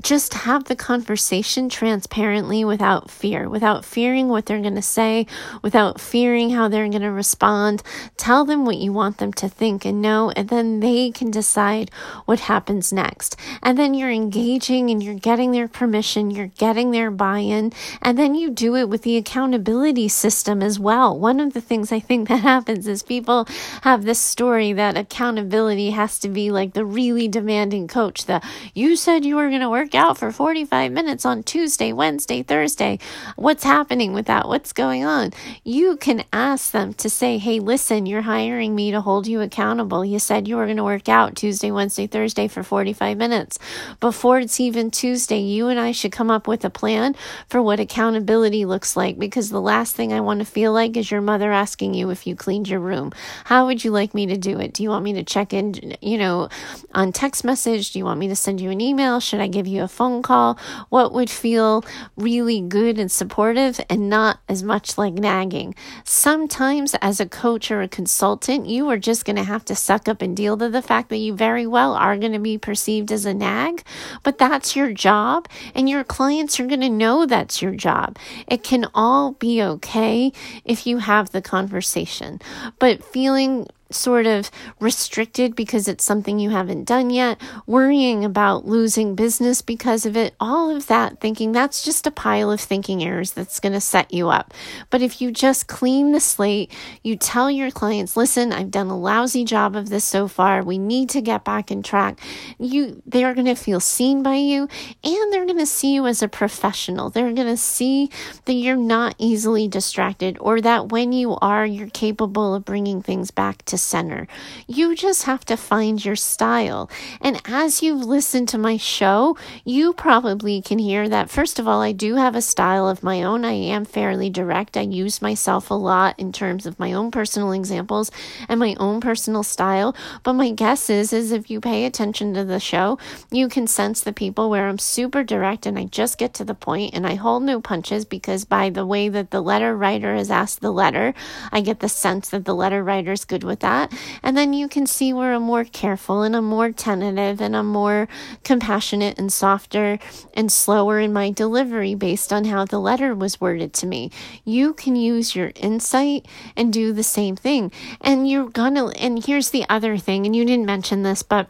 just 0.00 0.34
have 0.34 0.64
the 0.64 0.76
conversation 0.76 1.68
transparently 1.68 2.64
without 2.64 3.10
fear, 3.10 3.48
without 3.48 3.84
fearing 3.84 4.28
what 4.28 4.46
they're 4.46 4.60
going 4.60 4.76
to 4.76 4.82
say, 4.82 5.26
without 5.60 6.00
fearing 6.00 6.50
how 6.50 6.68
they're 6.68 6.88
going 6.88 7.02
to 7.02 7.10
respond. 7.10 7.82
Tell 8.16 8.44
them 8.44 8.64
what 8.64 8.76
you 8.76 8.92
want 8.92 9.18
them 9.18 9.32
to 9.34 9.48
think 9.48 9.84
and 9.84 10.00
know, 10.00 10.30
and 10.36 10.50
then 10.50 10.78
they 10.78 11.10
can 11.10 11.32
decide 11.32 11.90
what 12.26 12.40
happens 12.40 12.92
next. 12.92 13.36
And 13.60 13.76
then 13.76 13.92
you're 13.92 14.10
engaging 14.10 14.90
and 14.90 15.02
you're 15.02 15.14
getting 15.14 15.50
their 15.50 15.66
permission, 15.68 16.30
you're 16.30 16.52
getting 16.58 16.92
their 16.92 17.10
buy 17.10 17.40
in, 17.40 17.72
and 18.00 18.16
then 18.16 18.36
you 18.36 18.50
do 18.50 18.76
it 18.76 18.88
with 18.88 19.02
the 19.02 19.16
accountability 19.16 20.06
system 20.06 20.62
as 20.62 20.78
well. 20.78 21.18
One 21.18 21.40
of 21.40 21.54
the 21.54 21.60
things 21.60 21.90
I 21.90 21.98
think 21.98 22.28
that 22.28 22.42
happens 22.42 22.86
is 22.86 23.02
people 23.02 23.48
have 23.82 24.04
this 24.04 24.20
story 24.20 24.72
that 24.74 24.96
accountability 24.96 25.90
has 25.90 26.20
to 26.20 26.28
be 26.28 26.52
like 26.52 26.74
the 26.74 26.84
really 26.84 27.26
demanding 27.26 27.63
demanding 27.64 27.88
coach 27.88 28.26
that 28.26 28.44
you 28.74 28.94
said 28.94 29.24
you 29.24 29.36
were 29.36 29.48
going 29.48 29.62
to 29.62 29.70
work 29.70 29.94
out 29.94 30.18
for 30.18 30.30
45 30.30 30.92
minutes 30.92 31.24
on 31.24 31.42
Tuesday, 31.42 31.94
Wednesday, 31.94 32.42
Thursday. 32.42 32.98
What's 33.36 33.64
happening 33.64 34.12
with 34.12 34.26
that? 34.26 34.48
What's 34.48 34.74
going 34.74 35.02
on? 35.02 35.32
You 35.64 35.96
can 35.96 36.24
ask 36.30 36.72
them 36.72 36.92
to 36.94 37.08
say, 37.08 37.38
hey, 37.38 37.60
listen, 37.60 38.04
you're 38.04 38.20
hiring 38.20 38.74
me 38.74 38.90
to 38.90 39.00
hold 39.00 39.26
you 39.26 39.40
accountable. 39.40 40.04
You 40.04 40.18
said 40.18 40.46
you 40.46 40.56
were 40.56 40.66
going 40.66 40.76
to 40.76 40.84
work 40.84 41.08
out 41.08 41.36
Tuesday, 41.36 41.70
Wednesday, 41.70 42.06
Thursday 42.06 42.48
for 42.48 42.62
45 42.62 43.16
minutes. 43.16 43.58
Before 43.98 44.38
it's 44.38 44.60
even 44.60 44.90
Tuesday, 44.90 45.38
you 45.38 45.68
and 45.68 45.80
I 45.80 45.92
should 45.92 46.12
come 46.12 46.30
up 46.30 46.46
with 46.46 46.66
a 46.66 46.70
plan 46.70 47.16
for 47.48 47.62
what 47.62 47.80
accountability 47.80 48.66
looks 48.66 48.94
like 48.94 49.18
because 49.18 49.48
the 49.48 49.60
last 49.60 49.96
thing 49.96 50.12
I 50.12 50.20
want 50.20 50.40
to 50.40 50.44
feel 50.44 50.74
like 50.74 50.98
is 50.98 51.10
your 51.10 51.22
mother 51.22 51.50
asking 51.50 51.94
you 51.94 52.10
if 52.10 52.26
you 52.26 52.36
cleaned 52.36 52.68
your 52.68 52.80
room. 52.80 53.12
How 53.44 53.64
would 53.66 53.82
you 53.84 53.90
like 53.90 54.12
me 54.12 54.26
to 54.26 54.36
do 54.36 54.60
it? 54.60 54.74
Do 54.74 54.82
you 54.82 54.90
want 54.90 55.04
me 55.04 55.14
to 55.14 55.24
check 55.24 55.54
in, 55.54 55.96
you 56.02 56.18
know, 56.18 56.50
on 56.94 57.10
text 57.12 57.42
message? 57.42 57.53
Message? 57.54 57.92
Do 57.92 58.00
you 58.00 58.04
want 58.04 58.18
me 58.18 58.26
to 58.26 58.34
send 58.34 58.60
you 58.60 58.70
an 58.70 58.80
email? 58.80 59.20
Should 59.20 59.38
I 59.38 59.46
give 59.46 59.68
you 59.68 59.84
a 59.84 59.86
phone 59.86 60.22
call? 60.22 60.58
What 60.88 61.12
would 61.12 61.30
feel 61.30 61.84
really 62.16 62.60
good 62.60 62.98
and 62.98 63.12
supportive 63.12 63.80
and 63.88 64.10
not 64.10 64.40
as 64.48 64.64
much 64.64 64.98
like 64.98 65.14
nagging? 65.14 65.76
Sometimes, 66.02 66.96
as 67.00 67.20
a 67.20 67.26
coach 67.26 67.70
or 67.70 67.80
a 67.80 67.86
consultant, 67.86 68.66
you 68.66 68.88
are 68.88 68.98
just 68.98 69.24
going 69.24 69.36
to 69.36 69.44
have 69.44 69.64
to 69.66 69.76
suck 69.76 70.08
up 70.08 70.20
and 70.20 70.36
deal 70.36 70.56
with 70.56 70.72
the 70.72 70.82
fact 70.82 71.10
that 71.10 71.18
you 71.18 71.32
very 71.32 71.64
well 71.64 71.94
are 71.94 72.16
going 72.16 72.32
to 72.32 72.40
be 72.40 72.58
perceived 72.58 73.12
as 73.12 73.24
a 73.24 73.32
nag, 73.32 73.84
but 74.24 74.36
that's 74.36 74.74
your 74.74 74.92
job, 74.92 75.46
and 75.76 75.88
your 75.88 76.02
clients 76.02 76.58
are 76.58 76.66
going 76.66 76.80
to 76.80 76.88
know 76.88 77.24
that's 77.24 77.62
your 77.62 77.76
job. 77.76 78.18
It 78.48 78.64
can 78.64 78.86
all 78.96 79.34
be 79.34 79.62
okay 79.62 80.32
if 80.64 80.88
you 80.88 80.98
have 80.98 81.30
the 81.30 81.40
conversation, 81.40 82.40
but 82.80 83.04
feeling 83.04 83.68
sort 83.94 84.26
of 84.26 84.50
restricted 84.80 85.56
because 85.56 85.88
it's 85.88 86.04
something 86.04 86.38
you 86.38 86.50
haven't 86.50 86.84
done 86.84 87.10
yet, 87.10 87.40
worrying 87.66 88.24
about 88.24 88.66
losing 88.66 89.14
business 89.14 89.62
because 89.62 90.06
of 90.06 90.16
it, 90.16 90.34
all 90.40 90.74
of 90.74 90.86
that 90.86 91.20
thinking 91.20 91.52
that's 91.52 91.82
just 91.84 92.06
a 92.06 92.10
pile 92.10 92.50
of 92.50 92.60
thinking 92.60 93.02
errors 93.02 93.32
that's 93.32 93.60
going 93.60 93.72
to 93.72 93.80
set 93.80 94.12
you 94.12 94.28
up. 94.28 94.52
But 94.90 95.02
if 95.02 95.20
you 95.20 95.30
just 95.30 95.66
clean 95.66 96.12
the 96.12 96.20
slate, 96.20 96.72
you 97.02 97.16
tell 97.16 97.50
your 97.50 97.70
clients, 97.70 98.16
listen, 98.16 98.52
I've 98.52 98.70
done 98.70 98.88
a 98.88 98.98
lousy 98.98 99.44
job 99.44 99.76
of 99.76 99.88
this 99.88 100.04
so 100.04 100.28
far. 100.28 100.62
We 100.62 100.78
need 100.78 101.08
to 101.10 101.20
get 101.20 101.44
back 101.44 101.70
in 101.70 101.82
track. 101.82 102.20
You, 102.58 103.02
they're 103.06 103.34
going 103.34 103.46
to 103.46 103.54
feel 103.54 103.80
seen 103.80 104.22
by 104.22 104.36
you 104.36 104.68
and 105.02 105.32
they're 105.32 105.46
going 105.46 105.58
to 105.58 105.66
see 105.66 105.94
you 105.94 106.06
as 106.06 106.22
a 106.22 106.28
professional. 106.28 107.10
They're 107.10 107.32
going 107.32 107.48
to 107.48 107.56
see 107.56 108.10
that 108.44 108.54
you're 108.54 108.76
not 108.76 109.14
easily 109.18 109.68
distracted 109.68 110.36
or 110.40 110.60
that 110.60 110.90
when 110.90 111.12
you 111.12 111.36
are, 111.40 111.64
you're 111.64 111.90
capable 111.90 112.54
of 112.54 112.64
bringing 112.64 113.02
things 113.02 113.30
back 113.30 113.64
to 113.66 113.78
center. 113.84 114.26
You 114.66 114.94
just 114.94 115.24
have 115.24 115.44
to 115.46 115.56
find 115.56 116.04
your 116.04 116.16
style. 116.16 116.90
And 117.20 117.40
as 117.44 117.82
you've 117.82 118.04
listened 118.04 118.48
to 118.50 118.58
my 118.58 118.76
show, 118.76 119.36
you 119.64 119.92
probably 119.92 120.62
can 120.62 120.78
hear 120.78 121.08
that. 121.08 121.30
First 121.30 121.58
of 121.58 121.68
all, 121.68 121.80
I 121.80 121.92
do 121.92 122.16
have 122.16 122.34
a 122.34 122.42
style 122.42 122.88
of 122.88 123.02
my 123.02 123.22
own. 123.22 123.44
I 123.44 123.52
am 123.52 123.84
fairly 123.84 124.30
direct. 124.30 124.76
I 124.76 124.82
use 124.82 125.22
myself 125.22 125.70
a 125.70 125.74
lot 125.74 126.18
in 126.18 126.32
terms 126.32 126.66
of 126.66 126.78
my 126.78 126.92
own 126.92 127.10
personal 127.10 127.52
examples 127.52 128.10
and 128.48 128.58
my 128.58 128.74
own 128.78 129.00
personal 129.00 129.42
style. 129.42 129.94
But 130.22 130.34
my 130.34 130.50
guess 130.50 130.88
is, 130.90 131.12
is 131.12 131.32
if 131.32 131.50
you 131.50 131.60
pay 131.60 131.84
attention 131.84 132.34
to 132.34 132.44
the 132.44 132.60
show, 132.60 132.98
you 133.30 133.48
can 133.48 133.66
sense 133.66 134.00
the 134.00 134.12
people 134.12 134.50
where 134.50 134.68
I'm 134.68 134.78
super 134.78 135.22
direct 135.22 135.66
and 135.66 135.78
I 135.78 135.84
just 135.84 136.18
get 136.18 136.34
to 136.34 136.44
the 136.44 136.54
point 136.54 136.94
and 136.94 137.06
I 137.06 137.14
hold 137.14 137.42
no 137.42 137.60
punches 137.60 138.04
because 138.04 138.44
by 138.44 138.70
the 138.70 138.86
way 138.86 139.08
that 139.08 139.30
the 139.30 139.40
letter 139.40 139.76
writer 139.76 140.14
has 140.14 140.30
asked 140.30 140.60
the 140.60 140.72
letter, 140.72 141.14
I 141.52 141.60
get 141.60 141.80
the 141.80 141.88
sense 141.88 142.30
that 142.30 142.44
the 142.44 142.54
letter 142.54 142.82
writer 142.82 143.12
is 143.12 143.24
good 143.24 143.44
with 143.44 143.60
that. 143.60 143.73
And 144.22 144.36
then 144.36 144.52
you 144.52 144.68
can 144.68 144.86
see 144.86 145.12
where 145.12 145.34
I'm 145.34 145.42
more 145.42 145.64
careful 145.64 146.22
and 146.22 146.34
I'm 146.36 146.44
more 146.44 146.72
tentative 146.72 147.40
and 147.40 147.56
I'm 147.56 147.66
more 147.66 148.08
compassionate 148.42 149.18
and 149.18 149.32
softer 149.32 149.98
and 150.34 150.50
slower 150.50 151.00
in 151.00 151.12
my 151.12 151.30
delivery 151.30 151.94
based 151.94 152.32
on 152.32 152.44
how 152.44 152.64
the 152.64 152.78
letter 152.78 153.14
was 153.14 153.40
worded 153.40 153.72
to 153.74 153.86
me. 153.86 154.10
You 154.44 154.74
can 154.74 154.96
use 154.96 155.34
your 155.34 155.52
insight 155.56 156.26
and 156.56 156.72
do 156.72 156.92
the 156.92 157.02
same 157.02 157.36
thing. 157.36 157.72
And 158.00 158.28
you're 158.28 158.50
gonna, 158.50 158.88
and 158.98 159.24
here's 159.24 159.50
the 159.50 159.66
other 159.68 159.96
thing, 159.98 160.26
and 160.26 160.34
you 160.34 160.44
didn't 160.44 160.66
mention 160.66 161.02
this, 161.02 161.22
but 161.22 161.48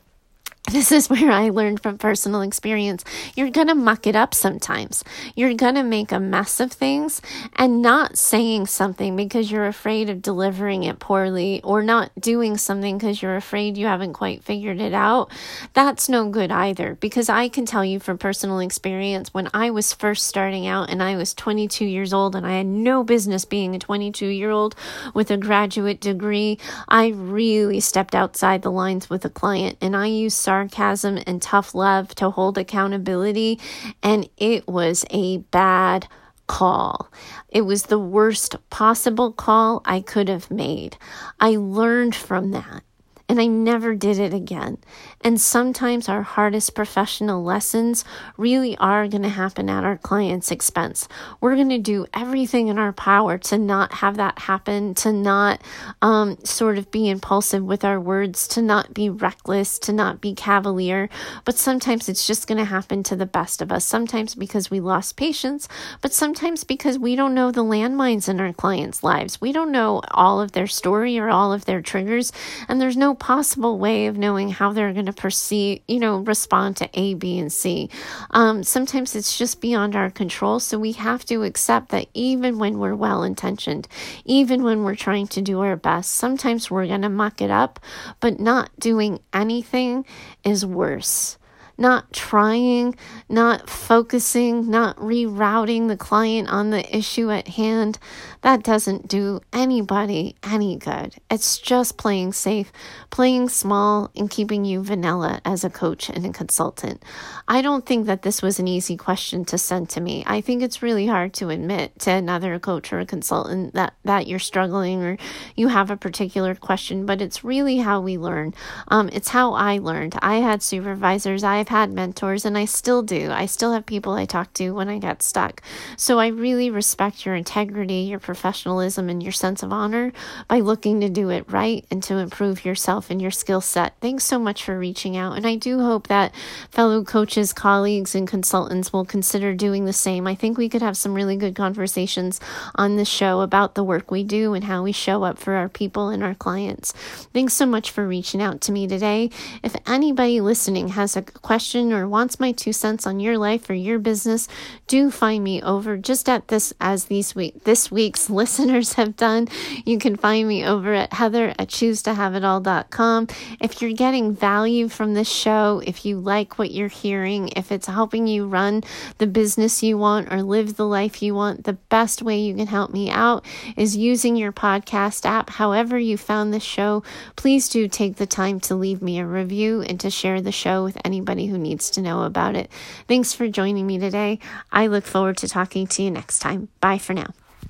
this 0.70 0.90
is 0.90 1.10
where 1.10 1.30
I 1.30 1.50
learned 1.50 1.82
from 1.82 1.98
personal 1.98 2.40
experience. 2.40 3.04
You're 3.36 3.50
going 3.50 3.68
to 3.68 3.74
muck 3.74 4.06
it 4.06 4.16
up 4.16 4.34
sometimes. 4.34 5.04
You're 5.36 5.54
going 5.54 5.74
to 5.74 5.82
make 5.82 6.10
a 6.10 6.20
mess 6.20 6.60
of 6.60 6.72
things 6.72 7.20
and 7.54 7.82
not 7.82 8.16
saying 8.18 8.66
something 8.66 9.16
because 9.16 9.50
you're 9.50 9.66
afraid 9.66 10.08
of 10.10 10.22
delivering 10.22 10.84
it 10.84 10.98
poorly 10.98 11.60
or 11.62 11.82
not 11.82 12.10
doing 12.18 12.56
something 12.56 12.98
because 12.98 13.22
you're 13.22 13.36
afraid 13.36 13.76
you 13.76 13.86
haven't 13.86 14.14
quite 14.14 14.42
figured 14.42 14.80
it 14.80 14.94
out. 14.94 15.30
That's 15.74 16.08
no 16.08 16.28
good 16.28 16.50
either 16.50 16.96
because 16.96 17.28
I 17.28 17.48
can 17.48 17.66
tell 17.66 17.84
you 17.84 18.00
from 18.00 18.18
personal 18.18 18.58
experience 18.58 19.32
when 19.32 19.48
I 19.54 19.70
was 19.70 19.92
first 19.92 20.26
starting 20.26 20.66
out 20.66 20.90
and 20.90 21.02
I 21.02 21.16
was 21.16 21.34
22 21.34 21.84
years 21.84 22.12
old 22.12 22.34
and 22.34 22.46
I 22.46 22.52
had 22.58 22.66
no 22.66 23.04
business 23.04 23.44
being 23.44 23.74
a 23.74 23.78
22 23.78 24.26
year 24.26 24.50
old 24.50 24.74
with 25.12 25.30
a 25.30 25.36
graduate 25.36 26.00
degree, 26.00 26.58
I 26.88 27.08
really 27.08 27.80
stepped 27.80 28.14
outside 28.14 28.62
the 28.62 28.72
lines 28.72 29.10
with 29.10 29.24
a 29.24 29.30
client 29.30 29.78
and 29.80 29.94
I 29.94 30.06
used 30.06 30.38
sarcasm 30.54 31.18
and 31.26 31.42
tough 31.42 31.74
love 31.74 32.14
to 32.14 32.30
hold 32.30 32.56
accountability, 32.56 33.58
and 34.04 34.28
it 34.36 34.68
was 34.68 35.04
a 35.10 35.38
bad 35.50 36.06
call. 36.46 37.10
It 37.48 37.62
was 37.62 37.84
the 37.84 37.98
worst 37.98 38.56
possible 38.70 39.32
call 39.32 39.82
I 39.84 40.00
could 40.00 40.28
have 40.28 40.52
made. 40.52 40.96
I 41.40 41.56
learned 41.56 42.14
from 42.14 42.52
that 42.52 42.84
and 43.28 43.40
I 43.40 43.46
never 43.46 43.94
did 43.94 44.18
it 44.18 44.34
again. 44.34 44.78
And 45.22 45.40
sometimes 45.40 46.08
our 46.08 46.22
hardest 46.22 46.74
professional 46.74 47.42
lessons 47.42 48.04
really 48.36 48.76
are 48.76 49.08
going 49.08 49.22
to 49.22 49.30
happen 49.30 49.70
at 49.70 49.82
our 49.82 49.96
client's 49.96 50.50
expense. 50.50 51.08
We're 51.40 51.54
going 51.54 51.70
to 51.70 51.78
do 51.78 52.06
everything 52.12 52.68
in 52.68 52.78
our 52.78 52.92
power 52.92 53.38
to 53.38 53.56
not 53.56 53.94
have 53.94 54.16
that 54.16 54.40
happen, 54.40 54.94
to 54.96 55.12
not 55.12 55.62
um, 56.02 56.36
sort 56.44 56.76
of 56.76 56.90
be 56.90 57.08
impulsive 57.08 57.64
with 57.64 57.82
our 57.82 57.98
words, 57.98 58.46
to 58.48 58.62
not 58.62 58.92
be 58.92 59.08
reckless, 59.08 59.78
to 59.80 59.92
not 59.92 60.20
be 60.20 60.34
cavalier. 60.34 61.08
But 61.46 61.56
sometimes 61.56 62.10
it's 62.10 62.26
just 62.26 62.46
going 62.46 62.58
to 62.58 62.64
happen 62.64 63.02
to 63.04 63.16
the 63.16 63.26
best 63.26 63.62
of 63.62 63.72
us. 63.72 63.86
Sometimes 63.86 64.34
because 64.34 64.70
we 64.70 64.80
lost 64.80 65.16
patience, 65.16 65.66
but 66.02 66.12
sometimes 66.12 66.62
because 66.62 66.98
we 66.98 67.16
don't 67.16 67.34
know 67.34 67.50
the 67.50 67.64
landmines 67.64 68.28
in 68.28 68.38
our 68.38 68.52
clients' 68.52 69.02
lives. 69.02 69.40
We 69.40 69.52
don't 69.52 69.72
know 69.72 70.02
all 70.10 70.42
of 70.42 70.52
their 70.52 70.66
story 70.66 71.18
or 71.18 71.30
all 71.30 71.54
of 71.54 71.64
their 71.64 71.80
triggers, 71.80 72.30
and 72.68 72.80
there's 72.80 72.98
no 72.98 73.13
possible 73.14 73.78
way 73.78 74.06
of 74.06 74.16
knowing 74.16 74.50
how 74.50 74.72
they're 74.72 74.92
going 74.92 75.06
to 75.06 75.12
perceive, 75.12 75.82
you 75.88 75.98
know, 75.98 76.18
respond 76.18 76.76
to 76.78 76.90
A, 76.94 77.14
B, 77.14 77.38
and 77.38 77.52
C. 77.52 77.90
Um, 78.30 78.62
sometimes 78.62 79.14
it's 79.14 79.36
just 79.36 79.60
beyond 79.60 79.96
our 79.96 80.10
control. 80.10 80.60
So 80.60 80.78
we 80.78 80.92
have 80.92 81.24
to 81.26 81.42
accept 81.42 81.90
that 81.90 82.08
even 82.14 82.58
when 82.58 82.78
we're 82.78 82.94
well 82.94 83.22
intentioned, 83.22 83.88
even 84.24 84.62
when 84.62 84.84
we're 84.84 84.94
trying 84.94 85.26
to 85.28 85.42
do 85.42 85.60
our 85.60 85.76
best, 85.76 86.12
sometimes 86.12 86.70
we're 86.70 86.86
going 86.86 87.02
to 87.02 87.08
muck 87.08 87.40
it 87.40 87.50
up, 87.50 87.80
but 88.20 88.40
not 88.40 88.70
doing 88.78 89.20
anything 89.32 90.04
is 90.44 90.64
worse 90.64 91.38
not 91.76 92.12
trying, 92.12 92.94
not 93.28 93.68
focusing, 93.68 94.70
not 94.70 94.96
rerouting 94.96 95.88
the 95.88 95.96
client 95.96 96.48
on 96.48 96.70
the 96.70 96.96
issue 96.96 97.30
at 97.30 97.48
hand, 97.48 97.98
that 98.44 98.62
doesn't 98.62 99.08
do 99.08 99.40
anybody 99.54 100.36
any 100.42 100.76
good. 100.76 101.14
It's 101.30 101.58
just 101.58 101.96
playing 101.96 102.34
safe, 102.34 102.70
playing 103.08 103.48
small, 103.48 104.10
and 104.14 104.28
keeping 104.28 104.66
you 104.66 104.82
vanilla 104.82 105.40
as 105.46 105.64
a 105.64 105.70
coach 105.70 106.10
and 106.10 106.26
a 106.26 106.30
consultant. 106.30 107.02
I 107.48 107.62
don't 107.62 107.86
think 107.86 108.04
that 108.04 108.20
this 108.20 108.42
was 108.42 108.58
an 108.58 108.68
easy 108.68 108.98
question 108.98 109.46
to 109.46 109.56
send 109.56 109.88
to 109.90 110.00
me. 110.02 110.24
I 110.26 110.42
think 110.42 110.62
it's 110.62 110.82
really 110.82 111.06
hard 111.06 111.32
to 111.34 111.48
admit 111.48 111.98
to 112.00 112.10
another 112.10 112.58
coach 112.58 112.92
or 112.92 113.00
a 113.00 113.06
consultant 113.06 113.72
that, 113.72 113.94
that 114.04 114.26
you're 114.26 114.38
struggling 114.38 115.02
or 115.02 115.16
you 115.56 115.68
have 115.68 115.90
a 115.90 115.96
particular 115.96 116.54
question, 116.54 117.06
but 117.06 117.22
it's 117.22 117.44
really 117.44 117.78
how 117.78 118.02
we 118.02 118.18
learn. 118.18 118.52
Um, 118.88 119.08
it's 119.10 119.28
how 119.28 119.54
I 119.54 119.78
learned. 119.78 120.18
I 120.20 120.36
had 120.36 120.62
supervisors, 120.62 121.44
I've 121.44 121.68
had 121.68 121.90
mentors 121.90 122.44
and 122.44 122.58
I 122.58 122.66
still 122.66 123.02
do. 123.02 123.30
I 123.30 123.46
still 123.46 123.72
have 123.72 123.86
people 123.86 124.12
I 124.12 124.26
talk 124.26 124.52
to 124.54 124.72
when 124.72 124.90
I 124.90 124.98
get 124.98 125.22
stuck. 125.22 125.62
So 125.96 126.18
I 126.18 126.26
really 126.26 126.68
respect 126.68 127.24
your 127.24 127.34
integrity, 127.34 128.02
your 128.02 128.20
professionalism, 128.34 129.08
and 129.08 129.22
your 129.22 129.32
sense 129.32 129.62
of 129.62 129.72
honor 129.72 130.12
by 130.48 130.58
looking 130.58 131.00
to 131.00 131.08
do 131.08 131.30
it 131.30 131.50
right 131.50 131.84
and 131.90 132.02
to 132.02 132.18
improve 132.18 132.64
yourself 132.64 133.10
and 133.10 133.22
your 133.22 133.30
skill 133.30 133.60
set. 133.60 133.94
Thanks 134.00 134.24
so 134.24 134.38
much 134.38 134.64
for 134.64 134.78
reaching 134.78 135.16
out. 135.16 135.36
And 135.36 135.46
I 135.46 135.54
do 135.54 135.80
hope 135.80 136.08
that 136.08 136.34
fellow 136.70 137.04
coaches, 137.04 137.52
colleagues, 137.52 138.14
and 138.14 138.26
consultants 138.26 138.92
will 138.92 139.04
consider 139.04 139.54
doing 139.54 139.84
the 139.84 139.92
same. 139.92 140.26
I 140.26 140.34
think 140.34 140.58
we 140.58 140.68
could 140.68 140.82
have 140.82 140.96
some 140.96 141.14
really 141.14 141.36
good 141.36 141.54
conversations 141.54 142.40
on 142.74 142.96
the 142.96 143.04
show 143.04 143.40
about 143.40 143.76
the 143.76 143.84
work 143.84 144.10
we 144.10 144.24
do 144.24 144.52
and 144.52 144.64
how 144.64 144.82
we 144.82 144.92
show 144.92 145.22
up 145.22 145.38
for 145.38 145.54
our 145.54 145.68
people 145.68 146.08
and 146.08 146.22
our 146.22 146.34
clients. 146.34 146.92
Thanks 147.32 147.54
so 147.54 147.66
much 147.66 147.92
for 147.92 148.06
reaching 148.06 148.42
out 148.42 148.60
to 148.62 148.72
me 148.72 148.88
today. 148.88 149.30
If 149.62 149.76
anybody 149.86 150.40
listening 150.40 150.88
has 150.88 151.16
a 151.16 151.22
question, 151.22 151.92
or 151.92 152.08
wants 152.08 152.40
my 152.40 152.52
two 152.52 152.72
cents 152.72 153.06
on 153.06 153.20
your 153.20 153.38
life 153.38 153.70
or 153.70 153.74
your 153.74 153.98
business, 153.98 154.48
do 154.86 155.10
find 155.10 155.44
me 155.44 155.62
over 155.62 155.96
just 155.96 156.28
at 156.28 156.48
this 156.48 156.72
as 156.80 157.04
these 157.06 157.34
week 157.34 157.64
this 157.64 157.90
week's 157.90 158.23
listeners 158.30 158.94
have 158.94 159.16
done. 159.16 159.48
You 159.84 159.98
can 159.98 160.16
find 160.16 160.46
me 160.48 160.64
over 160.64 160.94
at 160.94 161.12
Heather 161.12 161.50
at 161.50 161.68
choosetohaveitall.com. 161.68 163.28
If 163.60 163.80
you're 163.80 163.92
getting 163.92 164.34
value 164.34 164.88
from 164.88 165.14
this 165.14 165.30
show, 165.30 165.82
if 165.86 166.04
you 166.04 166.18
like 166.18 166.58
what 166.58 166.70
you're 166.70 166.88
hearing, 166.88 167.48
if 167.56 167.70
it's 167.70 167.86
helping 167.86 168.26
you 168.26 168.46
run 168.46 168.82
the 169.18 169.26
business 169.26 169.82
you 169.82 169.98
want 169.98 170.32
or 170.32 170.42
live 170.42 170.76
the 170.76 170.86
life 170.86 171.22
you 171.22 171.34
want, 171.34 171.64
the 171.64 171.74
best 171.74 172.22
way 172.22 172.38
you 172.38 172.54
can 172.54 172.66
help 172.66 172.92
me 172.92 173.10
out 173.10 173.44
is 173.76 173.96
using 173.96 174.36
your 174.36 174.52
podcast 174.52 175.24
app. 175.24 175.50
However, 175.50 175.98
you 175.98 176.16
found 176.16 176.52
this 176.52 176.62
show, 176.62 177.02
please 177.36 177.68
do 177.68 177.88
take 177.88 178.16
the 178.16 178.26
time 178.26 178.60
to 178.60 178.74
leave 178.74 179.02
me 179.02 179.18
a 179.18 179.26
review 179.26 179.82
and 179.82 179.98
to 180.00 180.10
share 180.10 180.40
the 180.40 180.52
show 180.52 180.84
with 180.84 180.98
anybody 181.04 181.46
who 181.46 181.58
needs 181.58 181.90
to 181.90 182.02
know 182.02 182.22
about 182.22 182.56
it. 182.56 182.70
Thanks 183.08 183.32
for 183.32 183.48
joining 183.48 183.86
me 183.86 183.98
today. 183.98 184.38
I 184.72 184.86
look 184.86 185.04
forward 185.04 185.36
to 185.38 185.48
talking 185.48 185.86
to 185.88 186.02
you 186.02 186.10
next 186.10 186.38
time. 186.38 186.68
Bye 186.80 186.98
for 186.98 187.14
now. 187.14 187.32